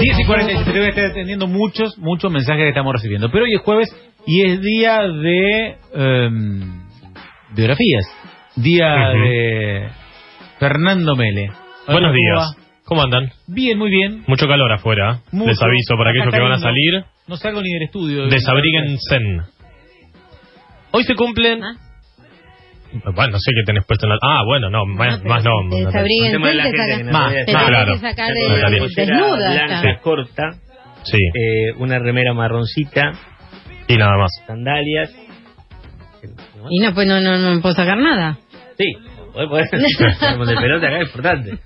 10 0.00 0.20
y 0.20 0.24
47, 0.24 0.72
te 0.72 0.78
voy 0.78 0.86
a 0.86 0.90
estar 0.90 1.04
atendiendo 1.06 1.46
muchos, 1.46 1.98
muchos 1.98 2.30
mensajes 2.30 2.62
que 2.62 2.68
estamos 2.68 2.92
recibiendo. 2.92 3.30
Pero 3.30 3.44
hoy 3.44 3.54
es 3.54 3.62
jueves 3.62 3.88
y 4.26 4.42
es 4.42 4.60
día 4.60 5.02
de 5.02 5.76
em, 5.94 6.82
biografías. 7.54 8.04
Día 8.56 9.08
de 9.10 9.88
Fernando 10.58 11.16
Mele. 11.16 11.50
Buenos 11.86 12.10
¿cómo 12.10 12.12
días. 12.12 12.38
va? 12.38 12.64
¿Cómo 12.84 13.02
andan? 13.02 13.30
Bien, 13.46 13.78
muy 13.78 13.90
bien. 13.90 14.24
Mucho 14.26 14.46
calor 14.46 14.70
afuera. 14.72 15.20
Mucho. 15.32 15.50
Les 15.50 15.62
aviso 15.62 15.96
para 15.96 16.10
aquellos 16.10 16.32
que 16.32 16.40
van 16.40 16.52
a 16.52 16.58
salir. 16.58 17.04
No 17.26 17.36
salgo 17.36 17.62
ni 17.62 17.72
del 17.72 17.82
estudio. 17.84 18.26
Desabriguense. 18.26 19.18
Hoy 20.92 21.02
se 21.04 21.14
cumplen... 21.14 21.64
¿Ah? 21.64 21.83
Bueno, 23.14 23.32
no 23.32 23.38
sé 23.38 23.50
qué 23.54 23.62
tenés 23.66 23.84
puesto 23.86 24.06
en 24.06 24.10
la... 24.10 24.18
Ah, 24.22 24.42
bueno, 24.46 24.70
no, 24.70 24.84
más, 24.86 25.18
pero 25.18 25.28
más 25.34 25.44
no. 25.44 25.50
te 25.70 25.80
no, 25.80 25.86
desabriguen. 25.86 26.26
El 26.26 26.32
tema 26.32 26.48
de 26.48 26.54
la 26.54 26.62
Te 26.64 26.70
gente 26.70 26.82
saca- 26.84 26.96
que 26.98 27.04
no 27.04 27.12
Más, 27.12 27.26
hacer. 27.32 27.44
tenés 27.46 27.66
claro. 27.66 27.94
desnuda. 28.96 29.52
blanca 29.52 30.00
corta, 30.00 30.50
Sí, 31.02 31.18
eh, 31.18 31.72
una 31.78 31.98
remera 31.98 32.32
marroncita, 32.34 33.12
y 33.88 33.96
nada 33.96 34.16
más. 34.16 34.30
sandalias. 34.46 35.12
Y 36.70 36.78
no, 36.80 36.94
pues 36.94 37.06
no, 37.06 37.20
no, 37.20 37.36
no 37.36 37.60
puedo 37.60 37.74
sacar 37.74 37.98
nada. 37.98 38.38
Sí. 38.78 38.84
Como 39.34 39.56
de 40.46 40.54
pelota 40.56 40.86
acá 40.86 40.96
es 41.00 41.06
importante. 41.08 41.58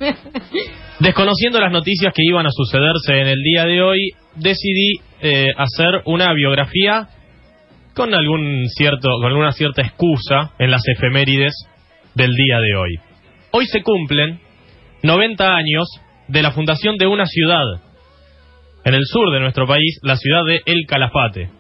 Desconociendo 1.01 1.61
las 1.61 1.71
noticias 1.71 2.13
que 2.15 2.23
iban 2.25 2.47
a 2.47 2.51
sucederse 2.51 3.21
en 3.21 3.29
el 3.29 3.43
día 3.43 3.65
de 3.65 3.83
hoy, 3.83 4.11
decidí 4.35 4.95
eh, 5.21 5.47
hacer 5.57 6.03
una 6.07 6.33
biografía 6.33 7.07
con 7.99 8.15
algún 8.15 8.65
cierto, 8.69 9.09
con 9.21 9.27
alguna 9.27 9.51
cierta 9.51 9.83
excusa 9.83 10.53
en 10.61 10.71
las 10.71 10.83
efemérides 10.87 11.53
del 12.15 12.31
día 12.31 12.61
de 12.61 12.77
hoy. 12.77 12.95
Hoy 13.51 13.67
se 13.67 13.83
cumplen 13.83 14.39
90 15.03 15.45
años 15.45 15.89
de 16.29 16.43
la 16.43 16.53
fundación 16.53 16.97
de 16.97 17.09
una 17.09 17.27
ciudad 17.27 17.65
en 18.85 18.95
el 18.95 19.03
sur 19.05 19.33
de 19.33 19.41
nuestro 19.41 19.67
país, 19.67 19.99
la 20.03 20.15
ciudad 20.17 20.45
de 20.47 20.63
El 20.65 20.87
Calafate. 20.87 21.51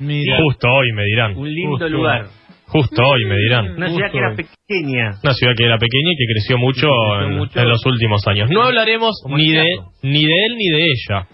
Mira. 0.00 0.36
Justo 0.42 0.68
hoy 0.68 0.92
me 0.92 1.04
dirán. 1.04 1.36
Un 1.36 1.48
lindo 1.48 1.70
Justo. 1.70 1.88
lugar. 1.88 2.26
Justo 2.66 3.02
hoy 3.06 3.24
me 3.26 3.36
dirán. 3.36 3.70
Una 3.76 3.88
ciudad 3.88 4.10
que 4.10 4.18
era 4.18 4.34
pequeña. 4.34 5.10
Una 5.22 5.32
ciudad 5.32 5.52
que 5.56 5.64
era 5.64 5.78
pequeña 5.78 6.10
y 6.12 6.16
que 6.16 6.32
creció 6.32 6.58
mucho, 6.58 6.88
creció 6.88 7.28
en, 7.28 7.38
mucho. 7.38 7.60
en 7.60 7.68
los 7.68 7.86
últimos 7.86 8.26
años. 8.26 8.50
No 8.50 8.62
hablaremos 8.62 9.20
Como 9.22 9.36
ni 9.36 9.52
de, 9.52 9.78
ni 10.02 10.24
de 10.24 10.46
él 10.46 10.56
ni 10.56 10.68
de 10.70 10.84
ella. 10.86 11.28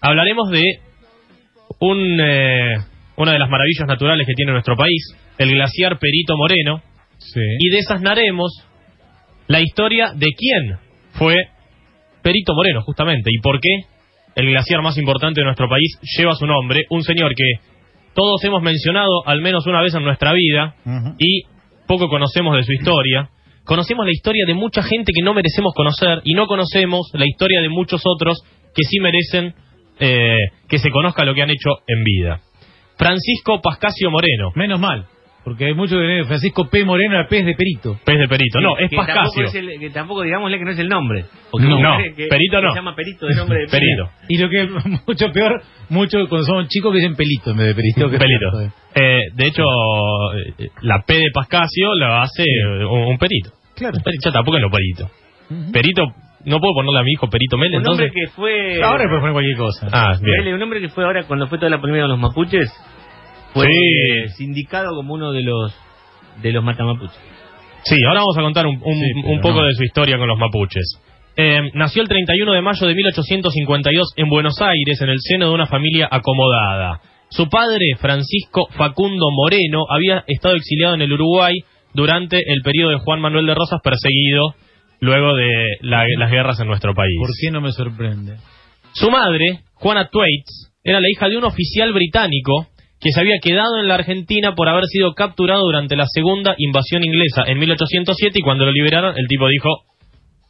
Hablaremos 0.00 0.50
de 0.50 0.64
un, 1.78 2.20
eh, 2.20 2.74
una 3.20 3.32
de 3.32 3.38
las 3.38 3.50
maravillas 3.50 3.86
naturales 3.86 4.26
que 4.26 4.34
tiene 4.34 4.52
nuestro 4.52 4.76
país, 4.76 5.14
el 5.38 5.50
glaciar 5.52 5.98
Perito 5.98 6.34
Moreno, 6.36 6.82
Sí. 7.18 7.40
y 7.58 7.70
desasnaremos 7.70 8.50
la 9.46 9.60
historia 9.60 10.12
de 10.14 10.26
quién 10.36 10.78
fue 11.12 11.36
Perito 12.22 12.54
Moreno, 12.54 12.80
justamente, 12.82 13.30
y 13.30 13.38
por 13.40 13.60
qué 13.60 13.68
el 14.36 14.46
glaciar 14.46 14.80
más 14.82 14.96
importante 14.96 15.40
de 15.40 15.44
nuestro 15.44 15.68
país 15.68 15.98
lleva 16.16 16.34
su 16.34 16.46
nombre, 16.46 16.84
un 16.88 17.02
señor 17.02 17.34
que 17.34 17.60
todos 18.14 18.42
hemos 18.44 18.62
mencionado 18.62 19.26
al 19.26 19.40
menos 19.42 19.66
una 19.66 19.82
vez 19.82 19.94
en 19.94 20.02
nuestra 20.02 20.32
vida, 20.32 20.74
y 21.18 21.42
poco 21.86 22.08
conocemos 22.08 22.56
de 22.56 22.62
su 22.62 22.72
historia. 22.72 23.28
Conocemos 23.64 24.06
la 24.06 24.12
historia 24.12 24.44
de 24.46 24.54
mucha 24.54 24.82
gente 24.82 25.12
que 25.14 25.22
no 25.22 25.34
merecemos 25.34 25.72
conocer 25.74 26.22
y 26.24 26.32
no 26.34 26.46
conocemos 26.46 27.10
la 27.12 27.26
historia 27.26 27.60
de 27.60 27.68
muchos 27.68 28.00
otros 28.04 28.38
que 28.74 28.82
sí 28.88 28.98
merecen 29.00 29.54
eh, 29.98 30.36
que 30.68 30.78
se 30.78 30.90
conozca 30.90 31.24
lo 31.24 31.34
que 31.34 31.42
han 31.42 31.50
hecho 31.50 31.70
en 31.86 32.02
vida. 32.02 32.40
Francisco 33.04 33.60
Pascasio 33.62 34.10
Moreno, 34.10 34.50
Menos 34.54 34.78
mal. 34.80 35.06
Porque 35.42 35.64
hay 35.64 35.74
mucho 35.74 35.96
que 35.96 36.22
Francisco 36.26 36.68
P. 36.68 36.84
Moreno, 36.84 37.18
el 37.18 37.26
pez 37.26 37.46
de 37.46 37.54
Perito. 37.54 37.96
pez 38.04 38.18
de 38.18 38.28
perito. 38.28 38.60
No, 38.60 38.76
es 38.76 38.90
que 38.90 38.96
tampoco, 38.96 39.16
Pascasio. 39.16 39.44
es 39.46 39.54
el- 39.54 39.80
que 39.80 39.88
tampoco 39.88 40.20
digámosle 40.22 40.58
que 40.58 40.64
no 40.66 40.70
es 40.72 40.78
el 40.78 40.88
nombre. 40.88 41.24
No, 41.58 41.80
no, 41.80 41.96
que- 42.14 42.26
Perito 42.26 42.56
que 42.58 42.62
no. 42.62 42.70
Se 42.72 42.78
llama 42.78 42.94
Perito 42.94 43.26
de 43.26 43.34
nombre 43.36 43.60
de 43.60 43.66
Perito. 43.70 44.10
Y 44.28 44.36
lo 44.36 44.50
que 44.50 44.62
es 44.64 44.70
mucho 45.08 45.32
peor, 45.32 45.62
mucho 45.88 46.28
cuando 46.28 46.46
son 46.46 46.68
chicos 46.68 46.92
que 46.92 46.98
dicen 46.98 47.16
pelito 47.16 47.52
en 47.52 47.56
vez 47.56 47.66
de 47.68 47.74
perito. 47.74 48.10
que 48.10 48.16
es 48.16 48.22
Pelito. 48.22 48.50
peor. 48.52 48.70
Eh, 48.94 49.20
de 49.34 49.46
hecho, 49.46 49.62
eh, 50.58 50.68
la 50.82 51.00
P 51.06 51.14
de 51.14 51.30
Pascasio 51.32 51.94
la 51.94 52.20
hace 52.20 52.42
eh, 52.42 52.84
un, 52.84 53.06
un 53.12 53.18
perito. 53.18 53.50
Claro. 53.76 53.96
Un 53.96 54.02
perito, 54.04 54.28
ya 54.28 54.32
tampoco 54.32 54.58
es 54.58 54.62
lo 54.62 54.70
perito. 54.70 55.10
Perito, 55.72 56.02
no 56.44 56.60
puedo 56.60 56.74
ponerle 56.74 57.00
a 57.00 57.02
mi 57.02 57.12
hijo 57.12 57.28
Perito 57.30 57.56
Mel, 57.56 57.70
Un 57.70 57.76
hombre 57.88 58.06
entonces. 58.06 58.12
que 58.12 58.30
fue... 58.36 58.80
Ahora 58.82 59.04
puedes 59.06 59.20
poner 59.20 59.32
cualquier 59.32 59.56
cosa. 59.56 59.88
Ah, 59.90 60.12
bien. 60.20 60.54
Un 60.54 60.62
hombre 60.62 60.80
que 60.82 60.88
fue 60.90 61.02
ahora, 61.04 61.24
cuando 61.24 61.46
fue 61.48 61.58
toda 61.58 61.70
la 61.70 61.80
polémica 61.80 62.02
con 62.04 62.10
los 62.10 62.20
mapuches, 62.20 62.70
fue 63.52 63.66
Sí. 63.66 64.28
sindicado 64.36 64.94
como 64.94 65.14
uno 65.14 65.32
de 65.32 65.42
los 65.42 65.74
de 66.42 66.52
los 66.52 66.64
matamapuches. 66.64 67.18
Sí, 67.84 67.96
ahora 68.06 68.20
vamos 68.20 68.36
a 68.38 68.42
contar 68.42 68.66
un, 68.66 68.76
un- 68.82 68.94
Sí, 68.94 69.12
un 69.24 69.40
poco 69.40 69.60
no. 69.60 69.66
de 69.66 69.74
su 69.74 69.82
historia 69.84 70.16
con 70.18 70.28
los 70.28 70.38
mapuches. 70.38 71.00
Eh, 71.36 71.70
nació 71.74 72.02
el 72.02 72.08
31 72.08 72.52
de 72.52 72.60
mayo 72.62 72.86
de 72.86 72.94
1852 72.94 74.12
en 74.16 74.28
Buenos 74.28 74.60
Aires, 74.60 75.00
en 75.00 75.08
el 75.08 75.18
seno 75.20 75.48
de 75.48 75.54
una 75.54 75.66
familia 75.66 76.08
acomodada. 76.10 77.00
Su 77.30 77.48
padre, 77.48 77.94
Francisco 77.98 78.66
Facundo 78.72 79.26
Moreno, 79.30 79.84
había 79.88 80.24
estado 80.26 80.56
exiliado 80.56 80.94
en 80.94 81.02
el 81.02 81.12
Uruguay 81.12 81.54
durante 81.94 82.36
el 82.38 82.60
periodo 82.62 82.90
de 82.90 82.98
Juan 82.98 83.20
Manuel 83.20 83.46
de 83.46 83.54
Rosas, 83.54 83.80
perseguido 83.82 84.54
luego 85.00 85.34
de 85.34 85.48
la- 85.82 86.04
las 86.18 86.30
guerras 86.30 86.60
en 86.60 86.66
nuestro 86.66 86.94
país. 86.94 87.16
¿Por 87.18 87.30
qué 87.40 87.50
no 87.50 87.60
me 87.60 87.72
sorprende? 87.72 88.36
Su 88.92 89.10
madre, 89.10 89.60
Juana 89.74 90.08
Thwaites, 90.10 90.72
era 90.84 91.00
la 91.00 91.06
hija 91.10 91.28
de 91.28 91.36
un 91.36 91.44
oficial 91.44 91.92
británico 91.92 92.66
que 93.00 93.10
se 93.10 93.20
había 93.20 93.38
quedado 93.42 93.78
en 93.78 93.88
la 93.88 93.94
Argentina 93.94 94.54
por 94.54 94.68
haber 94.68 94.84
sido 94.84 95.14
capturado 95.14 95.62
durante 95.62 95.96
la 95.96 96.06
segunda 96.06 96.54
invasión 96.58 97.02
inglesa 97.02 97.44
en 97.46 97.58
1807 97.58 98.38
y 98.38 98.42
cuando 98.42 98.66
lo 98.66 98.72
liberaron 98.72 99.14
el 99.16 99.26
tipo 99.26 99.48
dijo, 99.48 99.68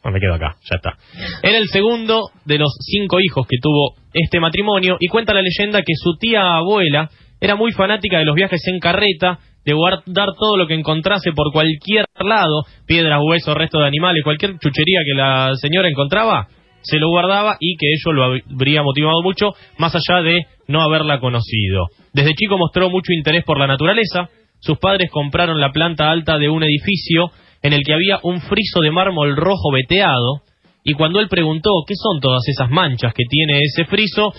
no 0.03 0.11
me 0.11 0.19
quedo 0.19 0.33
acá, 0.33 0.57
ya 0.69 0.75
está. 0.75 0.97
Era 1.43 1.57
el 1.57 1.67
segundo 1.67 2.31
de 2.45 2.57
los 2.57 2.75
cinco 2.81 3.19
hijos 3.21 3.47
que 3.47 3.57
tuvo 3.61 3.95
este 4.13 4.39
matrimonio 4.39 4.97
y 4.99 5.07
cuenta 5.07 5.33
la 5.33 5.41
leyenda 5.41 5.81
que 5.81 5.93
su 5.95 6.17
tía 6.17 6.55
abuela 6.55 7.09
era 7.39 7.55
muy 7.55 7.71
fanática 7.71 8.19
de 8.19 8.25
los 8.25 8.35
viajes 8.35 8.61
en 8.67 8.79
carreta, 8.79 9.39
de 9.63 9.73
guardar 9.73 10.29
todo 10.37 10.57
lo 10.57 10.67
que 10.67 10.73
encontrase 10.73 11.31
por 11.33 11.51
cualquier 11.53 12.05
lado, 12.19 12.63
piedras, 12.85 13.19
huesos, 13.23 13.55
restos 13.55 13.81
de 13.81 13.87
animales, 13.87 14.23
cualquier 14.23 14.57
chuchería 14.59 15.01
que 15.05 15.15
la 15.15 15.51
señora 15.55 15.87
encontraba, 15.87 16.47
se 16.81 16.97
lo 16.97 17.09
guardaba 17.09 17.57
y 17.59 17.75
que 17.77 17.87
ello 17.93 18.13
lo 18.13 18.23
habría 18.23 18.83
motivado 18.83 19.21
mucho, 19.21 19.49
más 19.77 19.93
allá 19.95 20.21
de 20.21 20.45
no 20.67 20.81
haberla 20.81 21.19
conocido. 21.19 21.87
Desde 22.13 22.33
chico 22.33 22.57
mostró 22.57 22.89
mucho 22.89 23.13
interés 23.13 23.43
por 23.43 23.59
la 23.59 23.67
naturaleza, 23.67 24.29
sus 24.59 24.77
padres 24.77 25.09
compraron 25.11 25.59
la 25.59 25.71
planta 25.71 26.11
alta 26.11 26.37
de 26.37 26.49
un 26.49 26.63
edificio 26.63 27.31
en 27.63 27.73
el 27.73 27.81
que 27.85 27.93
había 27.93 28.19
un 28.23 28.41
friso 28.41 28.81
de 28.81 28.91
mármol 28.91 29.35
rojo 29.35 29.71
veteado, 29.71 30.41
y 30.83 30.93
cuando 30.93 31.19
él 31.19 31.27
preguntó 31.29 31.69
qué 31.87 31.93
son 31.95 32.19
todas 32.19 32.41
esas 32.47 32.69
manchas 32.69 33.13
que 33.13 33.23
tiene 33.29 33.59
ese 33.61 33.85
friso, 33.85 34.33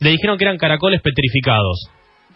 le 0.00 0.10
dijeron 0.10 0.38
que 0.38 0.44
eran 0.44 0.56
caracoles 0.58 1.00
petrificados. 1.02 1.88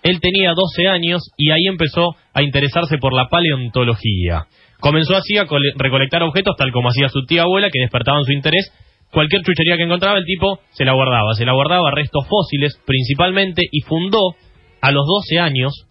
Él 0.02 0.20
tenía 0.20 0.52
12 0.52 0.88
años 0.88 1.22
y 1.36 1.52
ahí 1.52 1.66
empezó 1.68 2.16
a 2.34 2.42
interesarse 2.42 2.98
por 2.98 3.14
la 3.14 3.28
paleontología. 3.28 4.46
Comenzó 4.80 5.14
así 5.16 5.38
a 5.38 5.46
cole- 5.46 5.72
recolectar 5.76 6.22
objetos 6.24 6.56
tal 6.56 6.72
como 6.72 6.88
hacía 6.88 7.08
su 7.08 7.24
tía 7.24 7.42
abuela 7.42 7.68
que 7.72 7.80
despertaban 7.80 8.24
su 8.24 8.32
interés. 8.32 8.72
Cualquier 9.12 9.42
chuchería 9.42 9.76
que 9.76 9.82
encontraba 9.82 10.16
el 10.16 10.24
tipo 10.24 10.60
se 10.70 10.86
la 10.86 10.94
guardaba, 10.94 11.34
se 11.34 11.44
la 11.44 11.52
guardaba 11.52 11.90
restos 11.90 12.26
fósiles 12.26 12.80
principalmente 12.86 13.62
y 13.70 13.82
fundó 13.82 14.34
a 14.80 14.90
los 14.90 15.04
12 15.06 15.38
años, 15.38 15.86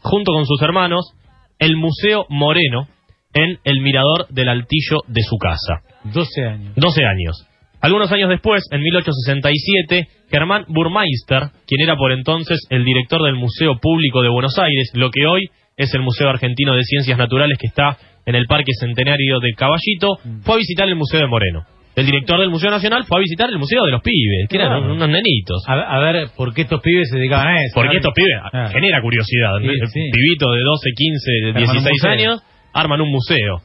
junto 0.00 0.32
con 0.32 0.44
sus 0.44 0.60
hermanos, 0.62 1.12
el 1.60 1.76
Museo 1.76 2.26
Moreno 2.28 2.88
en 3.32 3.58
el 3.62 3.80
mirador 3.80 4.26
del 4.30 4.48
altillo 4.48 5.02
de 5.06 5.22
su 5.22 5.36
casa. 5.36 5.82
12 6.12 6.44
años. 6.44 6.74
12 6.74 7.04
años. 7.04 7.46
Algunos 7.80 8.10
años 8.10 8.28
después, 8.28 8.64
en 8.72 8.82
1867, 8.82 10.08
Germán 10.28 10.64
Burmeister, 10.66 11.50
quien 11.64 11.82
era 11.82 11.96
por 11.96 12.10
entonces 12.10 12.66
el 12.70 12.84
director 12.84 13.22
del 13.22 13.36
Museo 13.36 13.78
Público 13.80 14.20
de 14.20 14.30
Buenos 14.30 14.58
Aires, 14.58 14.90
lo 14.94 15.10
que 15.10 15.26
hoy 15.26 15.48
es 15.76 15.94
el 15.94 16.02
Museo 16.02 16.28
Argentino 16.28 16.74
de 16.74 16.82
Ciencias 16.82 17.18
Naturales 17.18 17.56
que 17.56 17.68
está 17.68 17.96
en 18.26 18.34
el 18.34 18.46
Parque 18.46 18.72
Centenario 18.80 19.38
de 19.38 19.52
Caballito, 19.56 20.18
fue 20.42 20.56
a 20.56 20.58
visitar 20.58 20.88
el 20.88 20.96
Museo 20.96 21.20
de 21.20 21.28
Moreno. 21.28 21.77
El 21.98 22.06
director 22.06 22.38
del 22.38 22.50
Museo 22.50 22.70
Nacional 22.70 23.04
fue 23.04 23.18
a 23.18 23.20
visitar 23.20 23.48
el 23.50 23.58
Museo 23.58 23.84
de 23.84 23.90
los 23.90 24.02
Pibes, 24.02 24.48
que 24.48 24.56
eran 24.56 24.68
Claro. 24.78 24.92
unos 24.94 25.08
nenitos. 25.08 25.62
A, 25.66 25.74
a 25.74 25.98
ver, 26.00 26.28
¿por 26.36 26.54
qué 26.54 26.62
estos 26.62 26.80
pibes 26.80 27.08
se 27.10 27.16
dedicaban 27.18 27.48
a 27.48 27.62
eso? 27.64 27.72
Porque 27.74 27.96
estos 27.96 28.12
pibes 28.14 28.34
Ah. 28.52 28.68
genera 28.72 29.02
curiosidad. 29.02 29.50
Sí, 29.60 29.66
¿no? 29.66 29.86
sí. 29.88 30.00
Pibitos 30.12 30.54
de 30.54 30.60
12, 30.62 30.90
15, 30.96 31.30
de 31.30 31.48
Arman 31.48 31.62
un 31.62 31.68
16 31.72 31.92
museo. 31.92 32.10
años 32.10 32.42
arman 32.72 33.00
un 33.00 33.10
museo. 33.10 33.62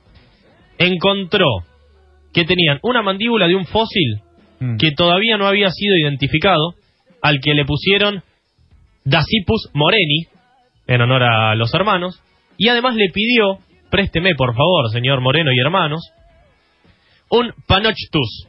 Encontró 0.80 1.46
que 2.34 2.46
tenían 2.46 2.80
una 2.81 3.02
mandíbula 3.04 3.48
de 3.48 3.56
un 3.56 3.66
fósil 3.66 4.18
Mm. 4.60 4.78
que 4.78 4.92
todavía 4.92 5.38
no 5.38 5.46
había 5.46 5.69
sido 5.69 5.96
identificado, 5.98 6.74
al 7.22 7.40
que 7.42 7.54
le 7.54 7.66
pusieron 7.66 8.24
Dacipus 9.06 9.69
moreni, 9.74 10.28
en 10.88 11.02
honor 11.02 11.24
a 11.24 11.56
los 11.56 11.74
hermanos, 11.74 12.22
y 12.57 12.69
además 12.69 12.96
le 12.96 13.10
pidió, 13.13 13.57
présteme 13.92 14.34
por 14.36 14.56
favor, 14.56 14.90
señor 14.92 15.19
Moreno 15.22 15.52
y 15.52 15.60
hermanos, 15.60 16.02
un 17.38 17.51
Panochtus. 17.68 18.47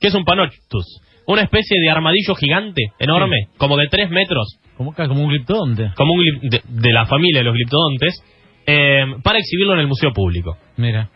¿Qué 0.00 0.08
es 0.08 0.14
un 0.14 0.24
Panochtus? 0.24 1.00
Una 1.26 1.42
especie 1.42 1.80
de 1.80 1.90
armadillo 1.90 2.34
gigante, 2.34 2.82
enorme, 2.98 3.48
como 3.56 3.76
de 3.76 3.86
3 3.88 4.10
metros, 4.10 4.58
Como, 4.76 4.92
como 4.94 5.22
un 5.22 5.28
gliptodonte. 5.28 5.92
como 5.96 6.12
un 6.14 6.22
de, 6.42 6.60
de 6.68 6.92
la 6.92 7.06
familia 7.06 7.38
de 7.40 7.44
los 7.44 7.54
gliptodontes, 7.54 8.22
eh, 8.66 9.04
para 9.22 9.38
exhibirlo 9.38 9.74
en 9.74 9.80
el 9.80 9.86
Museo 9.86 10.12
Público. 10.12 10.56
Mira. 10.76 11.08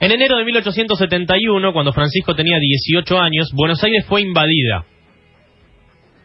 En 0.00 0.10
enero 0.12 0.38
de 0.38 0.44
1871, 0.46 1.72
cuando 1.74 1.92
Francisco 1.92 2.34
tenía 2.34 2.56
18 2.58 3.18
años, 3.20 3.50
Buenos 3.54 3.82
Aires 3.84 4.06
fue 4.06 4.22
invadida. 4.22 4.84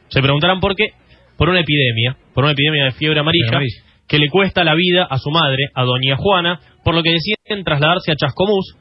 Se 0.07 0.21
preguntarán 0.21 0.59
por 0.61 0.75
qué. 0.75 0.89
Por 1.37 1.49
una 1.49 1.59
epidemia, 1.59 2.15
por 2.33 2.45
una 2.45 2.53
epidemia 2.53 2.85
de 2.85 2.91
Fiebre 2.91 3.19
amarilla. 3.19 3.59
que 4.07 4.19
le 4.19 4.29
cuesta 4.29 4.63
la 4.63 4.73
vida 4.75 5.03
a 5.09 5.17
su 5.17 5.29
madre, 5.31 5.65
a 5.73 5.83
doña 5.83 6.15
Juana, 6.15 6.59
por 6.85 6.95
lo 6.95 7.03
que 7.03 7.11
deciden 7.11 7.65
trasladarse 7.65 8.11
a 8.13 8.15
Chascomús, 8.15 8.77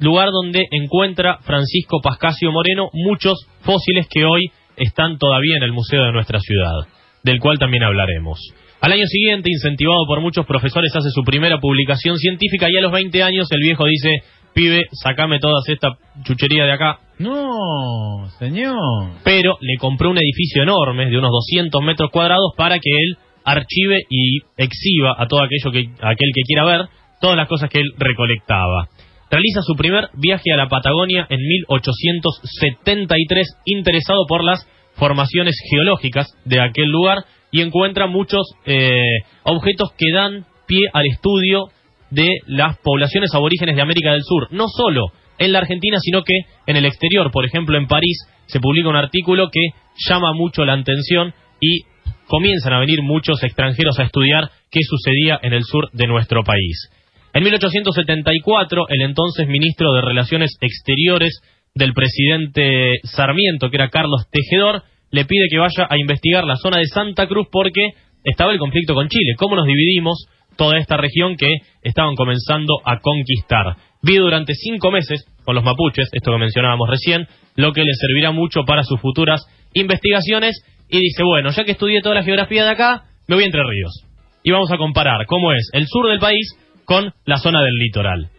lugar 0.00 0.30
donde 0.30 0.66
encuentra 0.70 1.38
Francisco 1.42 2.00
Pascasio 2.02 2.50
Moreno 2.50 2.90
muchos 2.92 3.46
fósiles 3.60 4.08
que 4.10 4.24
hoy 4.24 4.50
están 4.76 5.18
todavía 5.18 5.56
en 5.58 5.62
el 5.62 5.72
museo 5.72 6.04
de 6.04 6.12
nuestra 6.12 6.40
ciudad, 6.40 6.88
del 7.22 7.38
cual 7.38 7.58
también 7.58 7.84
hablaremos. 7.84 8.40
Al 8.80 8.92
año 8.92 9.06
siguiente, 9.06 9.50
incentivado 9.50 10.06
por 10.06 10.22
muchos 10.22 10.46
profesores, 10.46 10.96
hace 10.96 11.10
su 11.10 11.22
primera 11.22 11.58
publicación 11.58 12.16
científica 12.16 12.66
y 12.70 12.78
a 12.78 12.80
los 12.80 12.92
20 12.92 13.22
años 13.22 13.52
el 13.52 13.60
viejo 13.60 13.84
dice, 13.84 14.22
pibe, 14.54 14.86
sacame 14.92 15.38
toda 15.38 15.60
esta 15.66 15.98
chuchería 16.24 16.64
de 16.64 16.72
acá. 16.72 16.98
No, 17.18 18.26
señor. 18.38 19.20
Pero 19.22 19.58
le 19.60 19.76
compró 19.76 20.10
un 20.10 20.16
edificio 20.16 20.62
enorme 20.62 21.10
de 21.10 21.18
unos 21.18 21.30
200 21.30 21.82
metros 21.82 22.10
cuadrados 22.10 22.52
para 22.56 22.78
que 22.78 22.90
él 22.90 23.18
archive 23.44 23.98
y 24.08 24.38
exhiba 24.56 25.14
a 25.18 25.26
todo 25.26 25.42
aquello 25.42 25.70
que, 25.72 25.90
aquel 26.00 26.30
que 26.34 26.42
quiera 26.46 26.64
ver 26.64 26.86
todas 27.20 27.36
las 27.36 27.48
cosas 27.48 27.68
que 27.68 27.80
él 27.80 27.92
recolectaba. 27.98 28.88
Realiza 29.30 29.62
su 29.62 29.74
primer 29.74 30.08
viaje 30.14 30.52
a 30.52 30.56
la 30.56 30.68
Patagonia 30.68 31.26
en 31.30 31.38
1873, 31.38 33.46
interesado 33.64 34.26
por 34.26 34.42
las 34.42 34.66
formaciones 34.94 35.54
geológicas 35.70 36.26
de 36.44 36.60
aquel 36.60 36.88
lugar 36.88 37.18
y 37.52 37.60
encuentra 37.60 38.06
muchos 38.06 38.54
eh, 38.66 39.20
objetos 39.44 39.92
que 39.96 40.12
dan 40.12 40.46
pie 40.66 40.88
al 40.92 41.06
estudio 41.06 41.68
de 42.10 42.28
las 42.46 42.78
poblaciones 42.78 43.34
aborígenes 43.34 43.76
de 43.76 43.82
América 43.82 44.12
del 44.12 44.22
Sur, 44.22 44.48
no 44.50 44.66
solo 44.68 45.12
en 45.38 45.52
la 45.52 45.60
Argentina, 45.60 45.98
sino 46.00 46.22
que 46.22 46.34
en 46.66 46.76
el 46.76 46.84
exterior. 46.84 47.30
Por 47.30 47.46
ejemplo, 47.46 47.78
en 47.78 47.86
París 47.86 48.18
se 48.46 48.60
publica 48.60 48.88
un 48.88 48.96
artículo 48.96 49.48
que 49.50 49.60
llama 50.08 50.32
mucho 50.32 50.64
la 50.64 50.74
atención 50.74 51.32
y 51.60 51.82
comienzan 52.26 52.72
a 52.72 52.80
venir 52.80 53.02
muchos 53.02 53.42
extranjeros 53.42 53.98
a 53.98 54.04
estudiar 54.04 54.50
qué 54.70 54.80
sucedía 54.82 55.38
en 55.42 55.52
el 55.52 55.62
sur 55.62 55.90
de 55.92 56.06
nuestro 56.06 56.42
país. 56.44 56.90
En 57.32 57.44
1874, 57.44 58.86
el 58.88 59.02
entonces 59.02 59.46
ministro 59.46 59.92
de 59.92 60.00
Relaciones 60.00 60.56
Exteriores 60.60 61.40
del 61.74 61.92
presidente 61.92 62.96
Sarmiento, 63.04 63.70
que 63.70 63.76
era 63.76 63.88
Carlos 63.88 64.26
Tejedor, 64.32 64.82
le 65.12 65.24
pide 65.24 65.46
que 65.48 65.58
vaya 65.58 65.86
a 65.88 65.96
investigar 65.96 66.44
la 66.44 66.56
zona 66.56 66.78
de 66.78 66.86
Santa 66.86 67.28
Cruz 67.28 67.46
porque 67.50 67.90
estaba 68.24 68.52
el 68.52 68.58
conflicto 68.58 68.94
con 68.94 69.08
Chile. 69.08 69.34
¿Cómo 69.36 69.54
nos 69.54 69.66
dividimos 69.66 70.26
toda 70.56 70.78
esta 70.78 70.96
región 70.96 71.36
que 71.36 71.58
estaban 71.82 72.16
comenzando 72.16 72.74
a 72.84 72.98
conquistar? 72.98 73.76
Vive 74.02 74.20
durante 74.20 74.54
cinco 74.54 74.90
meses 74.90 75.24
con 75.44 75.54
los 75.54 75.62
mapuches, 75.62 76.08
esto 76.12 76.32
que 76.32 76.38
mencionábamos 76.38 76.88
recién, 76.90 77.28
lo 77.54 77.72
que 77.72 77.84
le 77.84 77.92
servirá 77.94 78.32
mucho 78.32 78.64
para 78.64 78.82
sus 78.82 79.00
futuras 79.00 79.40
investigaciones. 79.72 80.64
Y 80.88 80.98
dice, 80.98 81.22
bueno, 81.22 81.50
ya 81.50 81.62
que 81.62 81.72
estudié 81.72 82.02
toda 82.02 82.16
la 82.16 82.24
geografía 82.24 82.64
de 82.64 82.70
acá, 82.70 83.04
me 83.28 83.36
voy 83.36 83.44
a 83.44 83.46
Entre 83.46 83.62
Ríos. 83.62 84.04
Y 84.42 84.50
vamos 84.50 84.72
a 84.72 84.78
comparar 84.78 85.26
cómo 85.26 85.52
es 85.52 85.70
el 85.72 85.86
sur 85.86 86.08
del 86.08 86.18
país 86.18 86.56
con 86.90 87.12
la 87.24 87.36
zona 87.38 87.62
del 87.62 87.74
litoral. 87.74 88.30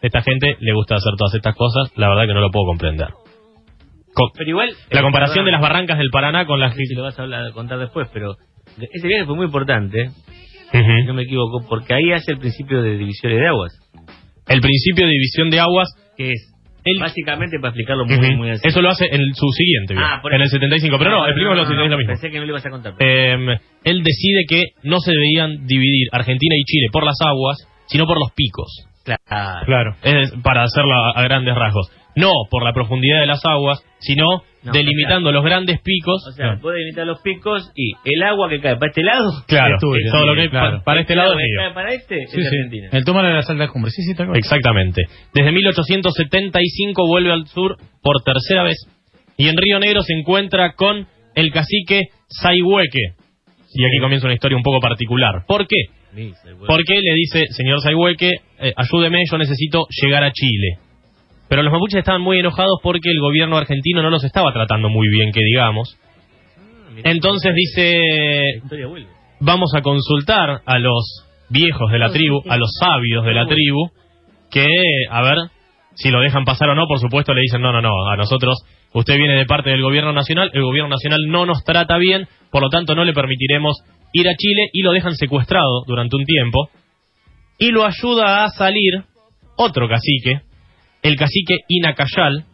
Esta 0.00 0.22
gente 0.22 0.56
le 0.58 0.72
gusta 0.72 0.94
hacer 0.94 1.12
todas 1.18 1.34
estas 1.34 1.54
cosas, 1.54 1.92
la 1.96 2.08
verdad 2.08 2.22
que 2.26 2.32
no 2.32 2.40
lo 2.40 2.50
puedo 2.50 2.64
comprender. 2.64 3.08
Co- 4.14 4.32
Pero 4.34 4.48
igual. 4.48 4.70
la 4.90 5.00
eh, 5.00 5.02
comparación 5.02 5.44
de 5.44 5.52
las 5.52 5.60
barrancas 5.60 5.98
del 5.98 6.08
Paraná 6.10 6.46
con 6.46 6.58
las 6.58 6.70
No 6.70 6.76
sé 6.76 6.84
si 6.86 6.94
lo 6.94 7.02
vas 7.02 7.18
a 7.18 7.22
hablar- 7.22 7.52
contar 7.52 7.78
después, 7.78 8.08
pero 8.12 8.36
ese 8.80 9.06
viaje 9.06 9.26
fue 9.26 9.36
muy 9.36 9.44
importante, 9.44 10.08
si 10.72 10.78
no 11.06 11.12
me 11.12 11.22
equivoco, 11.24 11.66
porque 11.68 11.92
ahí 11.92 12.10
hace 12.12 12.32
el 12.32 12.38
principio 12.38 12.80
de 12.82 12.96
divisiones 12.96 13.38
de 13.38 13.46
aguas, 13.46 13.72
El 14.48 14.60
principio 14.62 15.04
de 15.06 15.12
división 15.12 15.50
de 15.50 15.60
aguas, 15.60 15.88
que 16.16 16.30
es 16.32 16.54
El- 16.84 16.98
básicamente 16.98 17.58
para 17.60 17.68
explicarlo 17.70 18.06
muy, 18.06 18.36
muy 18.36 18.50
así. 18.50 18.66
eso 18.66 18.80
lo 18.80 18.88
hace 18.88 19.04
en 19.12 19.20
su 19.34 19.46
siguiente 19.52 19.94
Ah, 19.98 20.18
por 20.22 20.32
en 20.32 20.40
el 20.40 20.46
eso. 20.46 20.56
75, 20.56 20.96
pero 20.98 21.10
no, 21.10 21.18
lo 21.18 21.32
siguiente, 21.34 21.84
es 21.84 21.90
lo 21.90 21.98
mismo. 21.98 22.12
Pensé 22.14 22.30
que 22.30 22.38
no 22.40 22.46
lo 22.46 22.52
ibas 22.52 22.64
a 22.64 22.70
contar. 22.70 22.94
pero- 22.98 23.52
Eh, 23.54 23.58
él 23.84 24.02
decide 24.02 24.44
que 24.48 24.62
no 24.84 24.98
se 25.00 25.12
debían 25.12 25.66
dividir 25.66 26.08
Argentina 26.10 26.54
y 26.58 26.64
Chile 26.64 26.86
por 26.90 27.04
las 27.04 27.16
aguas, 27.20 27.58
sino 27.90 28.06
por 28.06 28.16
los 28.18 28.32
picos. 28.34 28.86
claro. 29.04 29.66
Claro. 29.66 29.96
Es 30.02 30.32
para 30.42 30.62
hacerlo 30.62 30.94
a, 31.16 31.22
grandes 31.22 31.54
rasgos. 31.54 31.90
No 32.16 32.30
por 32.50 32.64
la 32.64 32.72
profundidad 32.72 33.20
de 33.20 33.26
las 33.26 33.40
aguas, 33.44 33.82
sino 34.00 34.26
No, 34.64 34.72
delimitando 34.72 35.30
los 35.30 35.44
grandes 35.44 35.80
picos. 35.80 36.26
O 36.28 36.32
sea, 36.32 36.58
puede 36.60 36.80
limitar 36.80 37.06
los 37.06 37.20
picos 37.22 37.70
y 37.76 37.92
el 38.04 38.22
agua 38.24 38.48
que 38.48 38.60
cae 38.60 38.76
para 38.76 38.90
este 38.90 39.02
lado. 39.02 39.30
claro, 39.46 39.76
es 39.76 39.80
tuyo, 39.80 40.10
todo 40.10 40.22
sí, 40.22 40.26
lo 40.26 40.34
que 40.34 40.50
claro. 40.50 40.78
pa- 40.78 40.84
para 40.84 41.00
este 41.02 41.12
el 41.12 41.18
lado 41.18 41.30
agua 41.30 41.42
es 41.42 41.46
que 41.46 41.52
mío. 41.52 41.60
cae 41.66 41.74
para 41.74 41.94
este 41.94 42.16
Sí, 42.26 42.40
es 42.40 42.48
sí. 42.50 42.56
Argentina. 42.56 42.88
El 42.92 43.04
toma 43.04 43.22
de 43.26 43.32
las 43.34 43.48
altas 43.48 43.70
cumbres. 43.70 43.94
Sí, 43.94 44.02
sí, 44.02 44.14
tal. 44.16 44.36
Exactamente. 44.36 45.02
Desde 45.32 45.52
1875 45.52 47.06
vuelve 47.06 47.32
al 47.32 47.46
sur 47.46 47.76
por 48.02 48.22
tercera 48.22 48.64
vez 48.64 48.76
y 49.36 49.48
en 49.48 49.56
Río 49.56 49.78
Negro 49.78 50.02
se 50.02 50.12
encuentra 50.14 50.72
con 50.74 51.06
el 51.34 51.52
cacique 51.52 52.00
Saihueque. 52.28 53.14
Y 53.72 53.84
aquí 53.84 53.98
comienza 54.00 54.26
una 54.26 54.34
historia 54.34 54.56
un 54.56 54.64
poco 54.64 54.80
particular. 54.80 55.44
¿Por 55.46 55.66
qué? 55.68 55.76
Porque 56.66 57.00
le 57.00 57.14
dice, 57.14 57.46
señor 57.50 57.80
Saihueque, 57.80 58.30
eh, 58.58 58.72
ayúdeme, 58.76 59.18
yo 59.30 59.38
necesito 59.38 59.86
llegar 60.02 60.24
a 60.24 60.32
Chile. 60.32 60.78
Pero 61.48 61.62
los 61.62 61.72
mapuches 61.72 61.98
estaban 61.98 62.22
muy 62.22 62.38
enojados 62.38 62.78
porque 62.82 63.10
el 63.10 63.20
gobierno 63.20 63.56
argentino 63.56 64.02
no 64.02 64.10
los 64.10 64.22
estaba 64.24 64.52
tratando 64.52 64.88
muy 64.88 65.08
bien, 65.08 65.32
que 65.32 65.40
digamos. 65.40 65.98
Ah, 66.56 67.00
Entonces 67.04 67.52
dice, 67.54 68.00
vamos 69.40 69.72
a 69.74 69.82
consultar 69.82 70.60
a 70.64 70.78
los 70.78 71.26
viejos 71.48 71.90
de 71.90 71.98
la 71.98 72.10
tribu, 72.10 72.42
a 72.48 72.56
los 72.56 72.70
sabios 72.78 73.24
de 73.24 73.34
la 73.34 73.46
tribu, 73.46 73.90
que, 74.50 74.68
a 75.10 75.22
ver, 75.22 75.38
si 75.94 76.10
lo 76.10 76.20
dejan 76.20 76.44
pasar 76.44 76.68
o 76.70 76.74
no, 76.74 76.86
por 76.86 77.00
supuesto 77.00 77.34
le 77.34 77.42
dicen, 77.42 77.60
no, 77.60 77.72
no, 77.72 77.82
no, 77.82 78.08
a 78.08 78.16
nosotros, 78.16 78.62
usted 78.92 79.16
viene 79.16 79.34
de 79.34 79.46
parte 79.46 79.70
del 79.70 79.82
gobierno 79.82 80.12
nacional, 80.12 80.50
el 80.54 80.62
gobierno 80.62 80.90
nacional 80.90 81.20
no 81.28 81.46
nos 81.46 81.64
trata 81.64 81.98
bien, 81.98 82.28
por 82.50 82.62
lo 82.62 82.68
tanto 82.68 82.94
no 82.94 83.04
le 83.04 83.12
permitiremos 83.12 83.76
ir 84.12 84.28
a 84.28 84.34
Chile 84.36 84.68
y 84.72 84.82
lo 84.82 84.92
dejan 84.92 85.14
secuestrado 85.14 85.84
durante 85.86 86.16
un 86.16 86.24
tiempo, 86.24 86.70
y 87.58 87.70
lo 87.70 87.84
ayuda 87.84 88.44
a 88.44 88.48
salir 88.50 89.04
otro 89.56 89.88
cacique, 89.88 90.40
el 91.02 91.16
cacique 91.16 91.56
Inacayal, 91.68 92.44